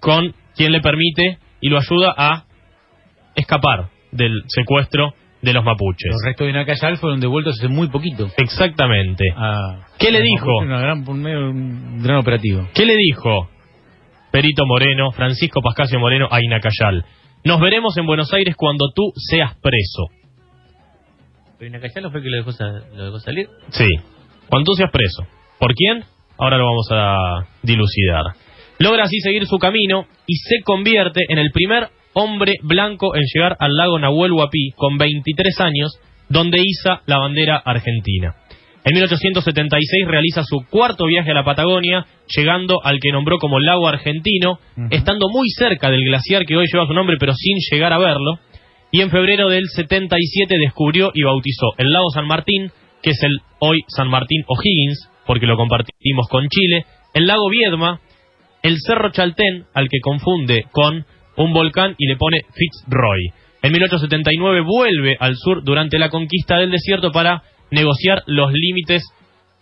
con 0.00 0.34
quien 0.56 0.72
le 0.72 0.80
permite 0.80 1.38
y 1.60 1.68
lo 1.68 1.78
ayuda 1.78 2.14
a 2.16 2.44
escapar 3.34 3.88
del 4.12 4.42
secuestro 4.48 5.14
de 5.42 5.52
los 5.52 5.64
mapuches. 5.64 6.10
Los 6.10 6.22
restos 6.24 6.46
de 6.48 6.52
Nacayal 6.52 6.96
fueron 6.96 7.20
devueltos 7.20 7.56
hace 7.58 7.68
muy 7.68 7.88
poquito. 7.88 8.28
Exactamente. 8.36 9.24
a- 9.36 9.86
¿Qué 9.98 10.10
le 10.10 10.20
dijo? 10.20 10.46
Una 10.62 10.80
gran, 10.80 11.08
un, 11.08 11.22
medio- 11.22 11.50
un 11.50 12.02
gran 12.02 12.16
operativo. 12.18 12.68
¿Qué 12.74 12.84
le 12.84 12.96
dijo 12.96 13.48
Perito 14.32 14.66
Moreno, 14.66 15.12
Francisco 15.12 15.60
Pascasio 15.62 16.00
Moreno 16.00 16.26
a 16.30 16.42
Inacayal? 16.42 17.04
Nos 17.44 17.60
veremos 17.60 17.96
en 17.96 18.06
Buenos 18.06 18.32
Aires 18.34 18.56
cuando 18.56 18.86
tú 18.92 19.12
seas 19.14 19.54
preso. 19.62 20.06
Pero 21.58 21.70
Inacayal 21.70 22.10
fue 22.10 22.20
el 22.20 22.24
que 22.24 22.30
lo 22.30 22.36
dejó, 22.36 22.50
lo 22.94 23.04
dejó 23.04 23.18
salir. 23.18 23.48
Sí, 23.70 23.88
cuando 24.48 24.64
tú 24.64 24.76
seas 24.76 24.90
preso. 24.92 25.26
¿Por 25.58 25.74
quién? 25.74 26.04
Ahora 26.38 26.56
lo 26.56 26.66
vamos 26.66 26.88
a 26.92 27.48
dilucidar. 27.62 28.24
Logra 28.78 29.04
así 29.04 29.18
seguir 29.20 29.44
su 29.46 29.58
camino 29.58 30.06
y 30.26 30.36
se 30.36 30.62
convierte 30.62 31.22
en 31.28 31.38
el 31.38 31.50
primer 31.50 31.88
hombre 32.12 32.54
blanco 32.62 33.16
en 33.16 33.22
llegar 33.34 33.56
al 33.58 33.74
lago 33.74 33.98
Nahuel 33.98 34.32
Huapi 34.32 34.70
con 34.76 34.98
23 34.98 35.60
años, 35.60 35.98
donde 36.28 36.60
iza 36.64 37.02
la 37.06 37.18
bandera 37.18 37.56
argentina. 37.56 38.36
En 38.84 38.94
1876 38.94 40.06
realiza 40.06 40.44
su 40.44 40.64
cuarto 40.70 41.06
viaje 41.06 41.32
a 41.32 41.34
la 41.34 41.44
Patagonia, 41.44 42.06
llegando 42.34 42.78
al 42.84 43.00
que 43.00 43.10
nombró 43.10 43.38
como 43.38 43.58
lago 43.58 43.88
argentino, 43.88 44.60
estando 44.90 45.28
muy 45.28 45.48
cerca 45.50 45.90
del 45.90 46.04
glaciar 46.04 46.46
que 46.46 46.56
hoy 46.56 46.66
lleva 46.72 46.86
su 46.86 46.94
nombre, 46.94 47.16
pero 47.18 47.34
sin 47.34 47.56
llegar 47.70 47.92
a 47.92 47.98
verlo. 47.98 48.38
Y 48.90 49.02
en 49.02 49.10
febrero 49.10 49.48
del 49.48 49.66
77 49.68 50.56
descubrió 50.58 51.10
y 51.14 51.22
bautizó 51.22 51.72
el 51.76 51.90
lago 51.90 52.10
San 52.14 52.26
Martín, 52.26 52.70
que 53.02 53.10
es 53.10 53.22
el 53.22 53.38
hoy 53.58 53.80
San 53.88 54.08
Martín 54.08 54.44
O'Higgins, 54.46 55.10
porque 55.26 55.46
lo 55.46 55.56
compartimos 55.56 56.26
con 56.28 56.48
Chile, 56.48 56.86
el 57.12 57.26
lago 57.26 57.48
Viedma, 57.50 58.00
el 58.62 58.76
Cerro 58.80 59.10
Chaltén, 59.10 59.66
al 59.74 59.88
que 59.88 60.00
confunde 60.00 60.64
con 60.72 61.04
un 61.36 61.52
volcán 61.52 61.94
y 61.98 62.06
le 62.06 62.16
pone 62.16 62.40
Fitzroy. 62.54 63.32
En 63.62 63.72
1879 63.72 64.62
vuelve 64.62 65.16
al 65.20 65.36
sur 65.36 65.62
durante 65.64 65.98
la 65.98 66.10
conquista 66.10 66.56
del 66.56 66.70
desierto 66.70 67.10
para 67.12 67.42
negociar 67.70 68.22
los 68.26 68.52
límites 68.52 69.02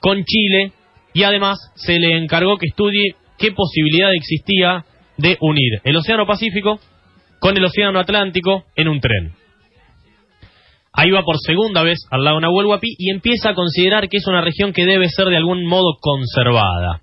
con 0.00 0.22
Chile 0.24 0.72
y 1.14 1.24
además 1.24 1.58
se 1.74 1.98
le 1.98 2.16
encargó 2.16 2.58
que 2.58 2.66
estudie 2.66 3.16
qué 3.38 3.52
posibilidad 3.52 4.12
existía 4.14 4.84
de 5.16 5.36
unir 5.40 5.80
el 5.84 5.96
Océano 5.96 6.26
Pacífico 6.26 6.78
con 7.46 7.56
el 7.56 7.64
Océano 7.64 8.00
Atlántico 8.00 8.64
en 8.74 8.88
un 8.88 8.98
tren. 8.98 9.30
Ahí 10.92 11.12
va 11.12 11.22
por 11.22 11.36
segunda 11.38 11.84
vez 11.84 11.96
al 12.10 12.24
lago 12.24 12.40
Nahuel 12.40 12.66
Huapi 12.66 12.96
y 12.98 13.10
empieza 13.12 13.50
a 13.50 13.54
considerar 13.54 14.08
que 14.08 14.16
es 14.16 14.26
una 14.26 14.40
región 14.40 14.72
que 14.72 14.84
debe 14.84 15.08
ser 15.08 15.26
de 15.26 15.36
algún 15.36 15.64
modo 15.64 15.96
conservada. 16.00 17.02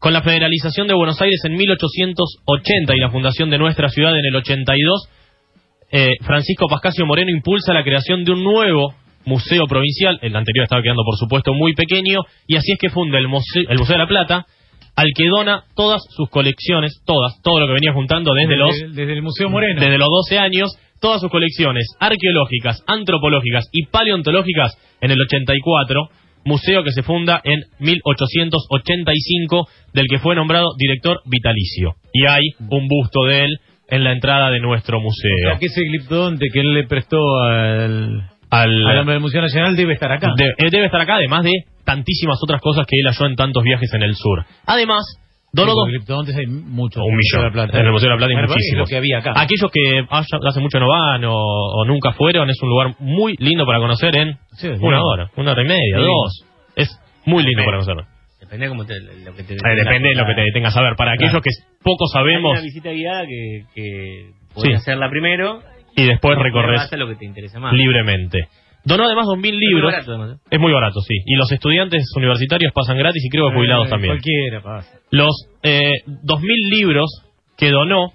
Con 0.00 0.12
la 0.12 0.22
federalización 0.22 0.88
de 0.88 0.94
Buenos 0.94 1.22
Aires 1.22 1.40
en 1.44 1.54
1880 1.54 2.96
y 2.96 2.98
la 2.98 3.10
fundación 3.10 3.50
de 3.50 3.58
nuestra 3.58 3.88
ciudad 3.88 4.18
en 4.18 4.24
el 4.24 4.34
82, 4.34 5.08
eh, 5.92 6.10
Francisco 6.22 6.66
Pascasio 6.68 7.06
Moreno 7.06 7.30
impulsa 7.30 7.72
la 7.72 7.84
creación 7.84 8.24
de 8.24 8.32
un 8.32 8.42
nuevo 8.42 8.96
museo 9.26 9.64
provincial, 9.68 10.18
el 10.22 10.34
anterior 10.34 10.64
estaba 10.64 10.82
quedando 10.82 11.04
por 11.04 11.16
supuesto 11.16 11.54
muy 11.54 11.74
pequeño, 11.74 12.22
y 12.48 12.56
así 12.56 12.72
es 12.72 12.78
que 12.80 12.90
funda 12.90 13.18
el 13.18 13.28
Museo, 13.28 13.62
el 13.68 13.78
Museo 13.78 13.94
de 13.94 14.02
la 14.02 14.08
Plata, 14.08 14.46
al 14.98 15.12
que 15.14 15.28
dona 15.28 15.62
todas 15.76 16.02
sus 16.10 16.28
colecciones, 16.28 17.00
todas, 17.06 17.40
todo 17.44 17.60
lo 17.60 17.68
que 17.68 17.74
venía 17.74 17.92
juntando 17.92 18.34
desde 18.34 18.56
los 18.56 18.74
desde 18.96 19.12
el 19.12 19.22
Museo 19.22 19.48
Moreno. 19.48 19.80
desde 19.80 19.96
los 19.96 20.08
12 20.08 20.38
años, 20.40 20.76
todas 21.00 21.20
sus 21.20 21.30
colecciones 21.30 21.86
arqueológicas, 22.00 22.82
antropológicas 22.84 23.68
y 23.70 23.86
paleontológicas 23.86 24.76
en 25.00 25.12
el 25.12 25.20
84, 25.20 26.08
museo 26.44 26.82
que 26.82 26.90
se 26.90 27.04
funda 27.04 27.40
en 27.44 27.60
1885, 27.78 29.68
del 29.94 30.06
que 30.10 30.18
fue 30.18 30.34
nombrado 30.34 30.66
director 30.76 31.20
vitalicio. 31.26 31.94
Y 32.12 32.26
hay 32.26 32.42
un 32.68 32.88
busto 32.88 33.22
de 33.26 33.44
él 33.44 33.58
en 33.90 34.02
la 34.02 34.10
entrada 34.10 34.50
de 34.50 34.58
nuestro 34.58 34.98
O 34.98 35.02
museo. 35.02 35.50
sea, 35.50 35.58
que 35.60 35.66
ese 35.66 35.82
gliptodonte 35.82 36.48
que 36.52 36.58
él 36.58 36.74
le 36.74 36.88
prestó 36.88 37.18
al, 37.40 38.30
Al- 38.50 38.86
al 38.86 38.98
hombre 38.98 39.14
del 39.14 39.22
Museo 39.22 39.40
Nacional 39.42 39.76
debe 39.76 39.94
estar 39.94 40.10
acá. 40.12 40.32
de- 40.36 40.54
él 40.58 40.70
debe 40.70 40.86
estar 40.86 41.00
acá, 41.00 41.16
además 41.16 41.44
de 41.44 41.52
tantísimas 41.84 42.38
otras 42.42 42.60
cosas 42.60 42.86
que 42.86 42.96
él 43.00 43.06
halló 43.06 43.26
en 43.30 43.36
tantos 43.36 43.62
viajes 43.62 43.92
en 43.94 44.02
el 44.02 44.14
sur. 44.14 44.44
Además, 44.66 45.04
Sí, 45.84 45.90
gliptodontes 45.92 46.36
hay 46.36 46.46
muchos. 46.46 47.02
Un 47.02 47.16
millón. 47.16 47.40
de 47.40 47.46
la 47.48 47.52
Plata. 47.52 47.80
En 47.80 47.86
el 47.86 47.92
Museo 47.92 48.08
de 48.10 48.14
la 48.14 48.18
Plata 48.18 48.28
hay 48.30 48.34
Bueno, 48.36 48.48
Es 48.48 48.54
muchísimos. 48.54 48.80
lo 48.80 48.86
que 48.90 48.96
había 48.98 49.18
acá. 49.18 49.32
Aquellos 49.34 49.70
que 49.72 49.98
haya- 50.10 50.48
hace 50.48 50.60
mucho 50.60 50.78
no 50.78 50.88
van 50.88 51.24
o, 51.24 51.34
o 51.34 51.84
nunca 51.86 52.12
fueron, 52.12 52.50
es 52.50 52.60
un 52.62 52.68
lugar 52.68 52.94
muy 52.98 53.34
lindo 53.38 53.64
para 53.64 53.78
conocer 53.78 54.14
en 54.16 54.36
Sí, 54.52 54.68
es 54.68 54.78
una 54.80 55.00
hora, 55.02 55.30
una 55.36 55.52
hora 55.52 55.62
y 55.62 55.66
media, 55.66 55.96
Sí. 55.98 56.04
dos. 56.04 56.44
Es 56.76 56.88
muy 57.24 57.42
lindo 57.42 57.62
para 57.64 57.78
conocerlo. 57.78 58.04
Depende 58.40 58.66
de 58.66 58.70
cómo 58.70 58.84
te, 58.86 58.94
lo 59.24 59.34
que 59.34 59.42
te 59.42 59.54
Eh, 59.54 59.74
depende 59.76 60.08
de 60.10 60.14
lo 60.14 60.26
que 60.26 60.34
te 60.34 60.44
tengas 60.54 60.76
a 60.76 60.82
ver. 60.82 60.94
Para 60.96 61.12
aquellos 61.12 61.40
que 61.42 61.50
poco 61.82 62.04
Hay 62.04 62.12
sabemos 62.12 62.52
una 62.52 62.60
visita 62.60 62.90
guiada 62.92 63.26
que, 63.26 63.62
que 63.74 64.30
podés 64.54 64.76
hacerla 64.76 65.08
primero 65.10 65.60
y 66.02 66.06
después 66.06 66.38
y 66.38 66.42
recorres 66.42 66.80
vas 66.80 66.92
a 66.92 66.96
lo 66.96 67.08
que 67.08 67.16
te 67.16 67.24
interesa 67.26 67.58
más. 67.58 67.72
libremente. 67.74 68.48
Donó 68.84 69.04
además 69.04 69.26
2.000 69.26 69.36
Es 69.36 69.40
muy 69.40 69.52
libros. 69.52 69.94
Es 70.50 70.60
muy 70.60 70.72
barato, 70.72 71.00
sí. 71.00 71.14
Y 71.26 71.34
los 71.34 71.50
estudiantes 71.52 72.04
universitarios 72.16 72.72
pasan 72.72 72.96
gratis 72.96 73.22
y 73.24 73.28
creo 73.28 73.48
que 73.50 73.56
jubilados 73.56 73.88
Eh, 73.88 73.90
también. 73.90 74.14
Cualquiera 74.14 74.62
pasa. 74.62 74.98
Los 75.10 75.34
eh, 75.62 75.92
2.000 76.06 76.70
libros 76.70 77.24
que 77.58 77.70
donó 77.70 78.12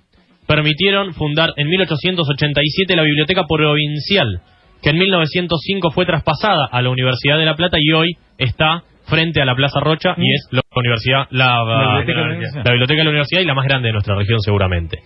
permitieron 0.47 1.13
fundar 1.13 1.51
en 1.57 1.67
1887 1.67 2.95
la 2.95 3.03
Biblioteca 3.03 3.43
Provincial, 3.47 4.41
que 4.81 4.89
en 4.89 4.97
1905 4.97 5.91
fue 5.91 6.05
traspasada 6.05 6.67
a 6.71 6.81
la 6.81 6.89
Universidad 6.89 7.37
de 7.37 7.45
La 7.45 7.55
Plata 7.55 7.77
y 7.79 7.91
hoy 7.91 8.17
está 8.37 8.83
frente 9.05 9.41
a 9.41 9.45
la 9.45 9.55
Plaza 9.55 9.79
Rocha 9.79 10.15
y 10.17 10.33
es 10.33 10.47
la 10.51 10.61
universidad, 10.75 11.27
la, 11.29 11.63
La 11.65 11.97
Biblioteca 11.99 12.21
la 12.63 12.71
biblioteca 12.71 12.97
de 12.99 13.03
la 13.03 13.09
universidad 13.09 13.41
y 13.41 13.45
la 13.45 13.53
más 13.53 13.65
grande 13.65 13.87
de 13.87 13.93
nuestra 13.93 14.15
región 14.15 14.39
seguramente. 14.39 14.99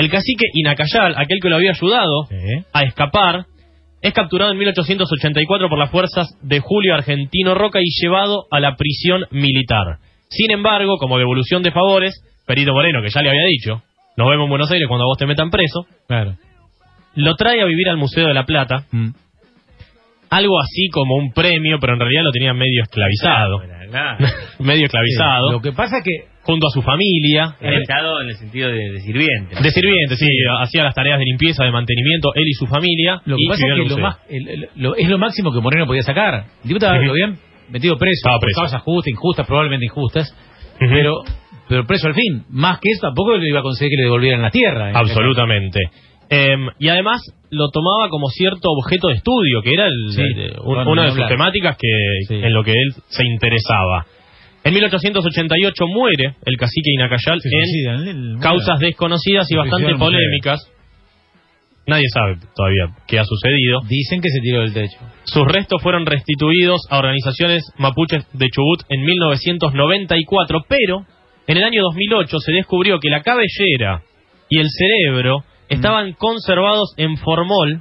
El 0.00 0.10
cacique 0.10 0.46
Inacayal, 0.54 1.14
aquel 1.16 1.38
que 1.42 1.48
lo 1.50 1.56
había 1.56 1.72
ayudado 1.72 2.24
Sí. 2.28 2.36
a 2.72 2.82
escapar, 2.84 3.44
es 4.02 4.12
capturado 4.14 4.52
en 4.52 4.58
1884 4.58 5.68
por 5.68 5.78
las 5.78 5.90
fuerzas 5.90 6.26
de 6.42 6.60
Julio 6.60 6.94
Argentino 6.94 7.54
Roca 7.54 7.80
y 7.82 7.90
llevado 8.02 8.44
a 8.50 8.60
la 8.60 8.76
prisión 8.76 9.24
militar. 9.30 9.98
Sin 10.30 10.50
embargo, 10.52 10.96
como 10.96 11.18
devolución 11.18 11.62
de 11.62 11.70
favores, 11.70 12.14
Perito 12.46 12.72
Moreno, 12.72 13.02
que 13.02 13.10
ya 13.10 13.20
le 13.20 13.28
había 13.28 13.44
dicho, 13.44 13.82
nos 14.16 14.28
vemos 14.30 14.44
en 14.44 14.50
Buenos 14.50 14.70
Aires 14.70 14.88
cuando 14.88 15.04
a 15.04 15.08
vos 15.08 15.18
te 15.18 15.26
metan 15.26 15.50
preso, 15.50 15.84
Claro. 16.08 16.34
lo 17.14 17.34
trae 17.36 17.60
a 17.60 17.66
vivir 17.66 17.88
al 17.90 17.98
Museo 17.98 18.26
de 18.26 18.32
la 18.34 18.46
Plata, 18.46 18.86
Mm. 18.92 19.10
algo 20.30 20.60
así 20.60 20.88
como 20.92 21.16
un 21.16 21.32
premio, 21.32 21.78
pero 21.80 21.92
en 21.94 22.00
realidad 22.00 22.22
lo 22.22 22.30
tenía 22.32 22.54
medio 22.54 22.82
esclavizado. 22.84 23.58
Claro, 23.58 23.90
claro. 23.90 24.16
medio 24.60 24.86
esclavizado, 24.86 25.48
Sí, 25.48 25.52
Lo 25.52 25.60
que 25.60 25.72
pasa 25.72 25.98
es 25.98 26.04
que 26.04 26.29
junto 26.42 26.66
a 26.66 26.70
su 26.70 26.82
familia. 26.82 27.56
eh, 27.60 27.68
Esclavizado 27.68 28.20
en 28.22 28.28
el 28.28 28.36
sentido 28.36 28.68
de, 28.70 28.78
de 28.92 29.00
sirviente. 29.00 29.56
de 29.62 29.70
sirviente, 29.70 30.16
sí, 30.16 30.26
hacía 30.60 30.84
las 30.84 30.94
tareas 30.94 31.18
de 31.18 31.24
limpieza, 31.24 31.64
de 31.64 31.70
mantenimiento, 31.72 32.30
él 32.34 32.44
y 32.48 32.52
su 32.54 32.66
familia. 32.66 33.20
Lo 33.26 33.36
que 33.36 33.42
pasa 33.48 33.62
es 33.66 33.74
que 33.74 33.82
el 33.82 33.88
lo 33.88 33.98
más, 33.98 34.16
el- 34.28 34.48
el- 34.48 34.68
lo- 34.76 34.96
es 34.96 35.08
lo 35.08 35.18
máximo 35.18 35.52
que 35.52 35.60
Moreno 35.60 35.86
podía 35.86 36.02
sacar. 36.02 36.44
El 36.64 36.72
estaba 36.72 36.96
Ujú. 36.96 37.04
lo 37.06 37.12
habían 37.12 37.38
metido 37.70 37.96
preso, 37.96 38.20
Estaba 38.24 38.38
preso. 38.40 38.60
causas 38.60 38.82
justas, 38.82 39.12
injustas, 39.12 39.46
probablemente 39.46 39.86
injustas, 39.86 40.34
Ujú. 40.80 40.90
pero 40.90 41.14
pero 41.68 41.86
preso 41.86 42.08
al 42.08 42.14
fin. 42.14 42.42
Más 42.50 42.80
que 42.80 42.90
eso 42.90 43.02
tampoco 43.06 43.36
le 43.36 43.48
iba 43.48 43.60
a 43.60 43.62
conseguir 43.62 43.90
que 43.92 43.96
le 43.98 44.02
devolvieran 44.04 44.42
la 44.42 44.50
tierra. 44.50 44.90
¿eh? 44.90 44.92
Absolutamente. 44.96 45.78
Em, 46.28 46.66
y 46.80 46.88
además 46.88 47.20
lo 47.50 47.68
tomaba 47.70 48.08
como 48.08 48.28
cierto 48.28 48.70
objeto 48.72 49.06
de 49.06 49.14
estudio, 49.14 49.62
que 49.62 49.72
era 49.74 49.86
el- 49.86 50.10
Sí, 50.12 50.20
el- 50.20 50.56
un- 50.64 50.74
bueno, 50.74 50.90
una 50.90 51.04
de 51.04 51.10
sus 51.12 51.26
temáticas 51.28 51.76
que, 51.76 51.88
Sí. 52.26 52.34
en 52.34 52.52
lo 52.52 52.64
que 52.64 52.72
él 52.72 52.92
se 53.08 53.24
interesaba. 53.24 54.04
En 54.62 54.74
1888 54.74 55.86
muere 55.86 56.34
el 56.44 56.56
cacique 56.56 56.90
Inacayal 56.92 57.40
en 57.44 58.08
el- 58.08 58.38
causas 58.40 58.78
desconocidas 58.78 59.50
y 59.50 59.56
bastante 59.56 59.94
polémicas. 59.96 60.60
Nadie 61.86 62.04
sabe 62.12 62.36
todavía 62.54 62.94
qué 63.08 63.18
ha 63.18 63.24
sucedido. 63.24 63.80
Dicen 63.88 64.20
que 64.20 64.28
se 64.28 64.40
tiró 64.40 64.60
del 64.60 64.72
techo. 64.74 64.98
Sus 65.24 65.44
restos 65.46 65.82
fueron 65.82 66.04
restituidos 66.06 66.82
a 66.90 66.98
organizaciones 66.98 67.64
mapuches 67.78 68.26
de 68.32 68.46
Chubut 68.50 68.82
en 68.90 69.02
1994, 69.02 70.60
pero 70.68 71.04
en 71.46 71.56
el 71.56 71.64
año 71.64 71.82
2008 71.82 72.38
se 72.38 72.52
descubrió 72.52 73.00
que 73.00 73.08
la 73.08 73.22
cabellera 73.22 74.02
y 74.48 74.58
el 74.60 74.68
cerebro 74.70 75.38
estaban 75.68 76.12
conservados 76.12 76.92
en 76.96 77.16
formol, 77.16 77.80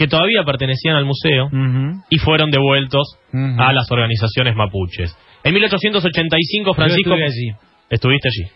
que 0.00 0.08
todavía 0.08 0.42
pertenecían 0.46 0.96
al 0.96 1.04
museo, 1.04 1.50
y 2.08 2.16
fueron 2.16 2.50
devueltos 2.50 3.18
a 3.58 3.70
las 3.74 3.84
organizaciones 3.92 4.56
mapuches. 4.56 5.14
En 5.44 5.52
1885 5.52 6.72
Francisco... 6.72 7.10
Yo 7.10 7.16
estuve 7.16 7.24
allí, 7.26 7.56
¿Estuviste 7.90 8.28
allí? 8.28 8.50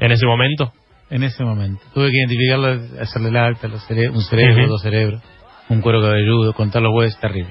¿En 0.00 0.12
ese 0.12 0.26
momento? 0.26 0.70
en 1.08 1.22
ese 1.24 1.42
momento. 1.44 1.82
Tuve 1.94 2.10
que 2.10 2.18
identificarlo, 2.18 2.68
hacerle 3.00 3.30
el 3.30 3.36
acta, 3.38 3.68
los 3.68 3.82
cere- 3.88 4.10
un 4.10 4.20
cerebro, 4.22 4.68
dos 4.68 4.82
cerebros, 4.82 5.22
un 5.70 5.80
cuero 5.80 6.00
cabelludo, 6.02 6.52
contar 6.52 6.82
los 6.82 6.92
huesos, 6.94 7.18
terrible. 7.20 7.50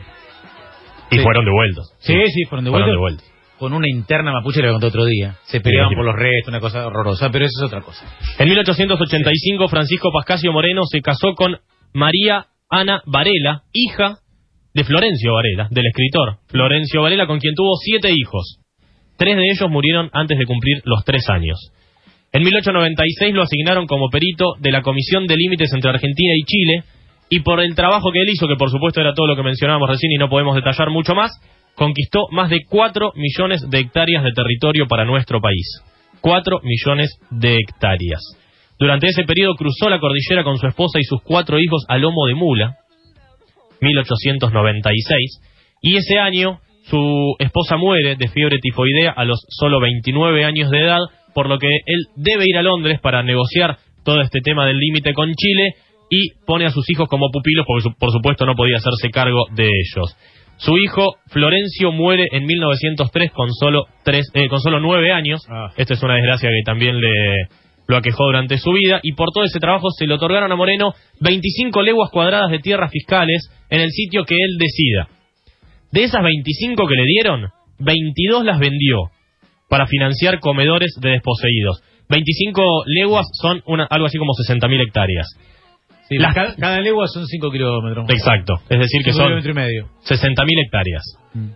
Y 1.12 1.16
Sí. 1.18 1.22
fueron 1.24 1.44
devueltos. 1.46 1.92
Sí, 2.00 2.13
sí, 2.28 2.46
fueron 2.46 2.66
Fueron 2.68 2.88
devueltos. 2.88 2.94
devueltos. 2.94 3.25
Con 3.58 3.74
una 3.74 3.88
interna 3.89 4.32
mapuche, 4.32 4.62
le 4.62 4.70
conté 4.72 4.86
otro 4.88 5.04
día. 5.06 5.36
Se 5.46 5.60
peleaban 5.62 5.89
Sí. 5.89 5.96
por 5.96 6.06
los 6.06 6.16
restos, 6.16 6.48
una 6.50 6.60
cosa 6.62 6.86
horrorosa, 6.88 7.30
pero 7.32 7.44
eso 7.46 7.51
es 7.60 7.68
otra 7.68 7.82
cosa. 7.82 8.06
En 8.38 8.48
1885, 8.48 9.68
Francisco 9.68 10.10
Pascasio 10.13 10.54
Moreno 10.54 10.84
se 10.86 11.01
casó 11.01 11.34
con 11.36 11.58
María 11.94 12.46
Ana 12.70 13.02
Varela, 13.06 13.64
hija 13.74 14.20
de 14.74 14.84
Florencio 14.84 15.34
Varela, 15.34 15.68
del 15.72 15.88
escritor 15.88 16.38
Florencio 16.48 17.02
Varela, 17.02 17.26
con 17.26 17.40
quien 17.40 17.56
tuvo 17.56 17.76
siete 17.76 18.12
hijos. 18.16 18.60
Tres 19.18 19.36
de 19.36 19.44
ellos 19.50 19.70
murieron 19.70 20.10
antes 20.14 20.38
de 20.38 20.46
cumplir 20.46 20.82
los 20.86 21.04
tres 21.04 21.28
años. 21.30 21.72
En 22.32 22.44
1896 22.44 23.34
lo 23.34 23.42
asignaron 23.42 23.88
como 23.88 24.10
perito 24.10 24.54
de 24.60 24.72
la 24.72 24.84
Comisión 24.84 25.26
de 25.26 25.36
Límites 25.36 25.74
entre 25.74 25.90
Argentina 25.90 26.34
y 26.38 26.46
Chile, 26.46 26.84
y 27.30 27.40
por 27.42 27.60
el 27.60 27.74
trabajo 27.76 28.12
que 28.12 28.22
él 28.22 28.30
hizo, 28.30 28.48
que 28.48 28.56
por 28.56 28.70
supuesto 28.70 29.02
era 29.02 29.14
todo 29.14 29.28
lo 29.28 29.36
que 29.36 29.44
mencionábamos 29.44 29.90
recién 29.90 30.12
y 30.12 30.18
no 30.18 30.30
podemos 30.30 30.56
detallar 30.56 30.92
mucho 30.92 31.16
más, 31.16 31.32
conquistó 31.76 32.28
más 32.32 32.50
de 32.50 32.60
4 32.70 33.14
millones 33.16 33.68
de 33.68 33.80
hectáreas 33.80 34.24
de 34.24 34.32
territorio 34.32 34.88
para 34.88 35.06
nuestro 35.06 35.42
país. 35.42 35.82
4 36.22 36.60
millones 36.64 37.18
de 37.32 37.58
hectáreas. 37.58 38.22
Durante 38.80 39.08
ese 39.08 39.24
periodo 39.26 39.56
cruzó 39.56 39.90
la 39.90 40.00
cordillera 40.00 40.44
con 40.44 40.58
su 40.58 40.66
esposa 40.68 41.00
y 41.00 41.04
sus 41.04 41.22
cuatro 41.22 41.60
hijos 41.60 41.84
a 41.90 41.98
lomo 41.98 42.26
de 42.28 42.36
mula, 42.36 42.76
1896, 43.82 45.42
y 45.82 45.96
ese 45.98 46.20
año 46.20 46.60
su 46.84 47.36
esposa 47.40 47.78
muere 47.78 48.16
de 48.16 48.28
fiebre 48.30 48.58
tifoidea 48.60 49.12
a 49.16 49.24
los 49.26 49.40
solo 49.50 49.80
29 49.80 50.44
años 50.46 50.72
de 50.72 50.80
edad, 50.82 51.00
por 51.34 51.48
lo 51.48 51.58
que 51.60 51.68
él 51.68 52.06
debe 52.16 52.46
ir 52.48 52.58
a 52.58 52.64
Londres 52.64 53.00
para 53.02 53.22
negociar 53.24 53.78
todo 54.04 54.22
este 54.22 54.40
tema 54.42 54.66
del 54.66 54.78
límite 54.80 55.14
con 55.14 55.32
Chile 55.34 55.76
y 56.10 56.32
pone 56.46 56.66
a 56.66 56.70
sus 56.72 56.90
hijos 56.90 57.08
como 57.08 57.30
pupilos 57.32 57.66
porque 57.68 57.84
su- 57.84 57.96
por 58.00 58.12
supuesto 58.12 58.46
no 58.46 58.56
podía 58.56 58.78
hacerse 58.78 59.12
cargo 59.12 59.46
de 59.56 59.66
ellos. 59.66 60.16
Su 60.58 60.78
hijo 60.78 61.16
Florencio 61.28 61.92
muere 61.92 62.26
en 62.32 62.46
1903 62.46 63.32
con 63.32 63.50
solo 63.54 63.86
tres, 64.04 64.26
eh, 64.34 64.50
con 64.50 64.60
solo 64.60 64.80
nueve 64.80 65.12
años. 65.12 65.42
Ah. 65.50 65.70
Esta 65.78 65.94
es 65.94 66.04
una 66.04 66.16
desgracia 66.16 66.50
que 66.50 66.64
también 66.66 67.00
le 67.00 67.10
lo 67.89 67.98
aquejó 67.98 68.24
durante 68.25 68.58
su 68.60 68.72
vida 68.72 69.00
y 69.01 69.13
por 69.13 69.29
todo 69.34 69.43
ese 69.43 69.60
trabajo 69.60 69.89
se 69.89 70.05
le 70.05 70.13
otorgaron 70.13 70.51
a 70.51 70.55
Moreno 70.55 70.93
25 71.22 71.81
leguas 71.81 72.12
cuadradas 72.12 72.51
de 72.51 72.60
tierras 72.60 72.91
fiscales 72.91 73.50
en 73.69 73.81
el 73.81 73.89
sitio 73.89 74.25
que 74.25 74.36
él 74.36 74.58
decida. 74.60 75.10
De 75.91 76.03
esas 76.03 76.22
25 76.24 76.88
que 76.88 76.93
le 76.96 77.03
dieron, 77.05 77.50
22 77.79 78.46
las 78.46 78.60
vendió 78.60 79.10
para 79.67 79.88
financiar 79.88 80.39
comedores 80.39 80.91
de 81.01 81.10
desposeídos. 81.10 81.81
25 82.10 82.84
leguas 82.86 83.25
son 83.41 83.63
una, 83.65 83.86
algo 83.89 84.05
así 84.05 84.19
como 84.19 84.34
60.000 84.34 84.88
hectáreas. 84.88 85.27
Sí, 86.08 86.17
Las- 86.19 86.36
cada, 86.36 86.55
cada 86.55 86.81
legua 86.81 87.08
son 87.08 87.25
5 87.25 87.51
kilómetros. 87.51 88.05
Exacto, 88.10 88.53
es 88.69 88.79
decir 88.79 89.01
que 89.03 89.13
son 89.13 89.25
kilómetros 89.25 89.51
y 89.55 89.60
medio. 89.60 89.89
60.000 90.08 90.65
hectáreas. 90.65 91.03
Mm. 91.34 91.48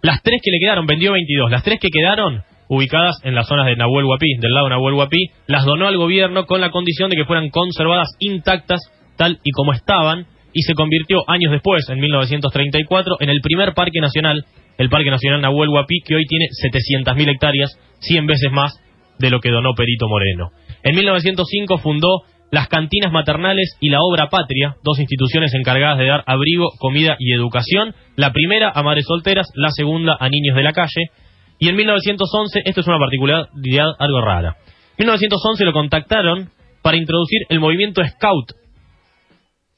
Las 0.00 0.22
tres 0.22 0.40
que 0.42 0.50
le 0.50 0.58
quedaron, 0.60 0.86
vendió 0.86 1.12
22. 1.12 1.50
Las 1.50 1.62
tres 1.62 1.78
que 1.78 1.88
quedaron, 1.90 2.42
ubicadas 2.68 3.16
en 3.24 3.34
las 3.34 3.46
zonas 3.46 3.66
de 3.66 3.76
Nahuel 3.76 4.04
Huapi, 4.04 4.36
del 4.40 4.52
lado 4.52 4.68
Nahuel 4.68 4.94
Huapi, 4.94 5.30
las 5.46 5.64
donó 5.64 5.86
al 5.86 5.96
gobierno 5.96 6.46
con 6.46 6.60
la 6.60 6.70
condición 6.70 7.10
de 7.10 7.16
que 7.16 7.24
fueran 7.24 7.50
conservadas 7.50 8.08
intactas, 8.20 8.80
tal 9.16 9.38
y 9.44 9.50
como 9.50 9.72
estaban, 9.72 10.26
y 10.52 10.62
se 10.62 10.74
convirtió 10.74 11.22
años 11.28 11.52
después, 11.52 11.88
en 11.88 12.00
1934, 12.00 13.16
en 13.20 13.30
el 13.30 13.40
primer 13.40 13.74
parque 13.74 14.00
nacional, 14.00 14.44
el 14.78 14.88
Parque 14.88 15.10
Nacional 15.10 15.40
Nahuel 15.40 15.68
Huapi, 15.68 16.00
que 16.04 16.14
hoy 16.14 16.24
tiene 16.26 16.46
700.000 16.62 17.30
hectáreas, 17.30 17.78
100 18.00 18.26
veces 18.26 18.50
más 18.52 18.74
de 19.18 19.30
lo 19.30 19.40
que 19.40 19.50
donó 19.50 19.74
Perito 19.74 20.08
Moreno. 20.08 20.50
En 20.82 20.96
1905 20.96 21.78
fundó 21.78 22.22
las 22.50 22.68
cantinas 22.68 23.12
maternales 23.12 23.76
y 23.80 23.88
la 23.88 23.98
obra 24.00 24.28
patria, 24.28 24.76
dos 24.84 24.98
instituciones 25.00 25.54
encargadas 25.54 25.98
de 25.98 26.06
dar 26.06 26.22
abrigo, 26.26 26.70
comida 26.78 27.16
y 27.18 27.32
educación, 27.32 27.94
la 28.16 28.32
primera 28.32 28.70
a 28.72 28.82
madres 28.82 29.06
solteras, 29.08 29.48
la 29.54 29.70
segunda 29.70 30.16
a 30.18 30.28
niños 30.28 30.56
de 30.56 30.62
la 30.62 30.72
calle. 30.72 31.10
Y 31.58 31.68
en 31.68 31.76
1911, 31.76 32.62
esto 32.64 32.80
es 32.80 32.86
una 32.86 32.98
particularidad 32.98 33.92
algo 33.98 34.20
rara. 34.20 34.56
En 34.96 35.06
1911 35.06 35.64
lo 35.64 35.72
contactaron 35.72 36.50
para 36.82 36.96
introducir 36.96 37.40
el 37.48 37.60
movimiento 37.60 38.02
Scout 38.04 38.52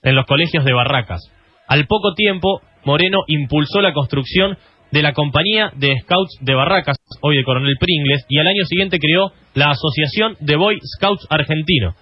en 0.03 0.15
los 0.15 0.27
colegios 0.27 0.65
de 0.65 0.73
Barracas. 0.73 1.21
Al 1.69 1.87
poco 1.87 2.15
tiempo, 2.15 2.61
Moreno 2.85 3.19
impulsó 3.27 3.81
la 3.81 3.93
construcción 3.93 4.57
de 4.93 5.03
la 5.03 5.13
Compañía 5.13 5.73
de 5.75 5.99
Scouts 6.03 6.39
de 6.41 6.55
Barracas, 6.55 6.97
hoy 7.23 7.37
de 7.37 7.45
Coronel 7.45 7.77
Pringles, 7.79 8.25
y 8.29 8.39
al 8.39 8.47
año 8.47 8.65
siguiente 8.65 8.99
creó 8.99 9.33
la 9.55 9.71
Asociación 9.71 10.37
de 10.41 10.57
Boy 10.57 10.79
Scouts 10.97 11.27
Argentino. 11.29 11.95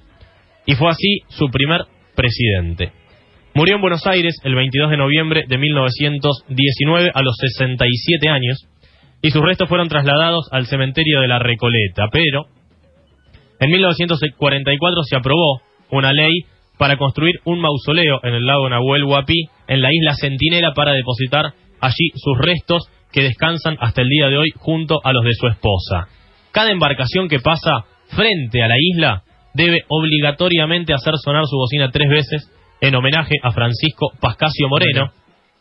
Y 0.66 0.74
fue 0.74 0.90
así 0.90 1.20
su 1.28 1.48
primer 1.48 1.82
presidente. 2.14 2.92
Murió 3.54 3.76
en 3.76 3.80
Buenos 3.80 4.06
Aires 4.06 4.36
el 4.42 4.54
22 4.54 4.90
de 4.90 4.96
noviembre 4.96 5.44
de 5.48 5.58
1919 5.58 7.10
a 7.14 7.22
los 7.22 7.36
67 7.36 8.28
años 8.28 8.66
y 9.24 9.30
sus 9.30 9.42
restos 9.42 9.70
fueron 9.70 9.88
trasladados 9.88 10.48
al 10.52 10.66
cementerio 10.66 11.22
de 11.22 11.28
la 11.28 11.38
Recoleta, 11.38 12.08
pero 12.12 12.42
en 13.58 13.70
1944 13.70 15.02
se 15.02 15.16
aprobó 15.16 15.62
una 15.90 16.12
ley 16.12 16.42
para 16.76 16.98
construir 16.98 17.36
un 17.46 17.58
mausoleo 17.58 18.20
en 18.22 18.34
el 18.34 18.44
lago 18.44 18.68
Nahuel 18.68 19.04
Huapi, 19.04 19.48
en 19.66 19.80
la 19.80 19.88
isla 19.90 20.14
Centinela, 20.20 20.74
para 20.74 20.92
depositar 20.92 21.54
allí 21.80 22.10
sus 22.16 22.36
restos 22.36 22.82
que 23.12 23.22
descansan 23.22 23.78
hasta 23.80 24.02
el 24.02 24.10
día 24.10 24.28
de 24.28 24.36
hoy 24.36 24.50
junto 24.56 25.00
a 25.02 25.14
los 25.14 25.24
de 25.24 25.32
su 25.32 25.46
esposa. 25.46 26.06
Cada 26.52 26.70
embarcación 26.70 27.26
que 27.26 27.40
pasa 27.40 27.86
frente 28.08 28.62
a 28.62 28.68
la 28.68 28.76
isla 28.78 29.22
debe 29.54 29.84
obligatoriamente 29.88 30.92
hacer 30.92 31.14
sonar 31.16 31.46
su 31.46 31.56
bocina 31.56 31.90
tres 31.90 32.10
veces 32.10 32.50
en 32.82 32.94
homenaje 32.94 33.36
a 33.42 33.52
Francisco 33.52 34.12
Pascasio 34.20 34.68
Moreno, 34.68 35.12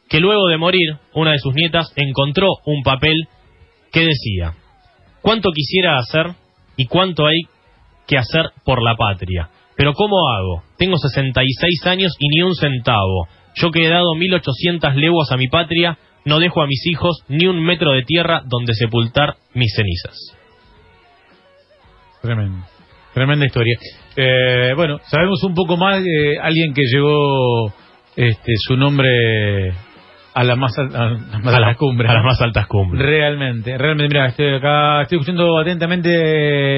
que 0.09 0.19
luego 0.19 0.49
de 0.49 0.57
morir, 0.57 0.97
una 1.13 1.31
de 1.31 1.39
sus 1.39 1.55
nietas 1.55 1.93
encontró 1.95 2.49
un 2.65 2.83
papel 2.83 3.15
que 3.93 4.01
decía, 4.01 4.55
¿cuánto 5.21 5.51
quisiera 5.51 5.97
hacer 5.97 6.35
y 6.75 6.87
cuánto 6.87 7.27
hay 7.27 7.43
que 8.07 8.17
hacer 8.17 8.47
por 8.65 8.81
la 8.83 8.97
patria? 8.97 9.49
Pero 9.77 9.93
¿cómo 9.93 10.17
hago? 10.29 10.63
Tengo 10.77 10.97
66 10.97 11.85
años 11.85 12.13
y 12.19 12.27
ni 12.27 12.41
un 12.41 12.55
centavo. 12.55 13.27
Yo 13.55 13.71
que 13.71 13.85
he 13.85 13.89
dado 13.89 14.15
1800 14.15 14.95
leguas 14.95 15.31
a 15.31 15.37
mi 15.37 15.47
patria, 15.47 15.97
no 16.25 16.39
dejo 16.39 16.61
a 16.61 16.67
mis 16.67 16.85
hijos 16.87 17.23
ni 17.27 17.45
un 17.45 17.63
metro 17.63 17.91
de 17.91 18.03
tierra 18.03 18.41
donde 18.45 18.73
sepultar 18.73 19.35
mis 19.53 19.73
cenizas. 19.75 20.35
Tremendo. 22.21 22.65
Tremenda 23.13 23.45
historia. 23.45 23.77
Eh, 24.15 24.73
bueno, 24.75 24.99
sabemos 25.05 25.43
un 25.43 25.53
poco 25.53 25.77
más 25.77 26.03
de 26.03 26.39
alguien 26.41 26.73
que 26.73 26.83
llevó 26.83 27.71
este, 28.15 28.53
su 28.57 28.75
nombre 28.75 29.73
a 30.35 30.43
la 30.43 30.55
más, 30.55 30.71
a 30.77 30.81
A, 30.81 30.87
la- 30.87 31.57
altas 31.57 31.77
cumbres. 31.77 32.09
a 32.09 32.13
las 32.13 32.23
más 32.23 32.41
altas 32.41 32.67
cumbres. 32.67 33.01
Realmente, 33.01 33.77
realmente, 33.77 34.13
mira, 34.13 34.27
estoy 34.27 34.55
acá, 34.55 35.01
estoy 35.03 35.17
escuchando 35.19 35.57
atentamente 35.59 36.09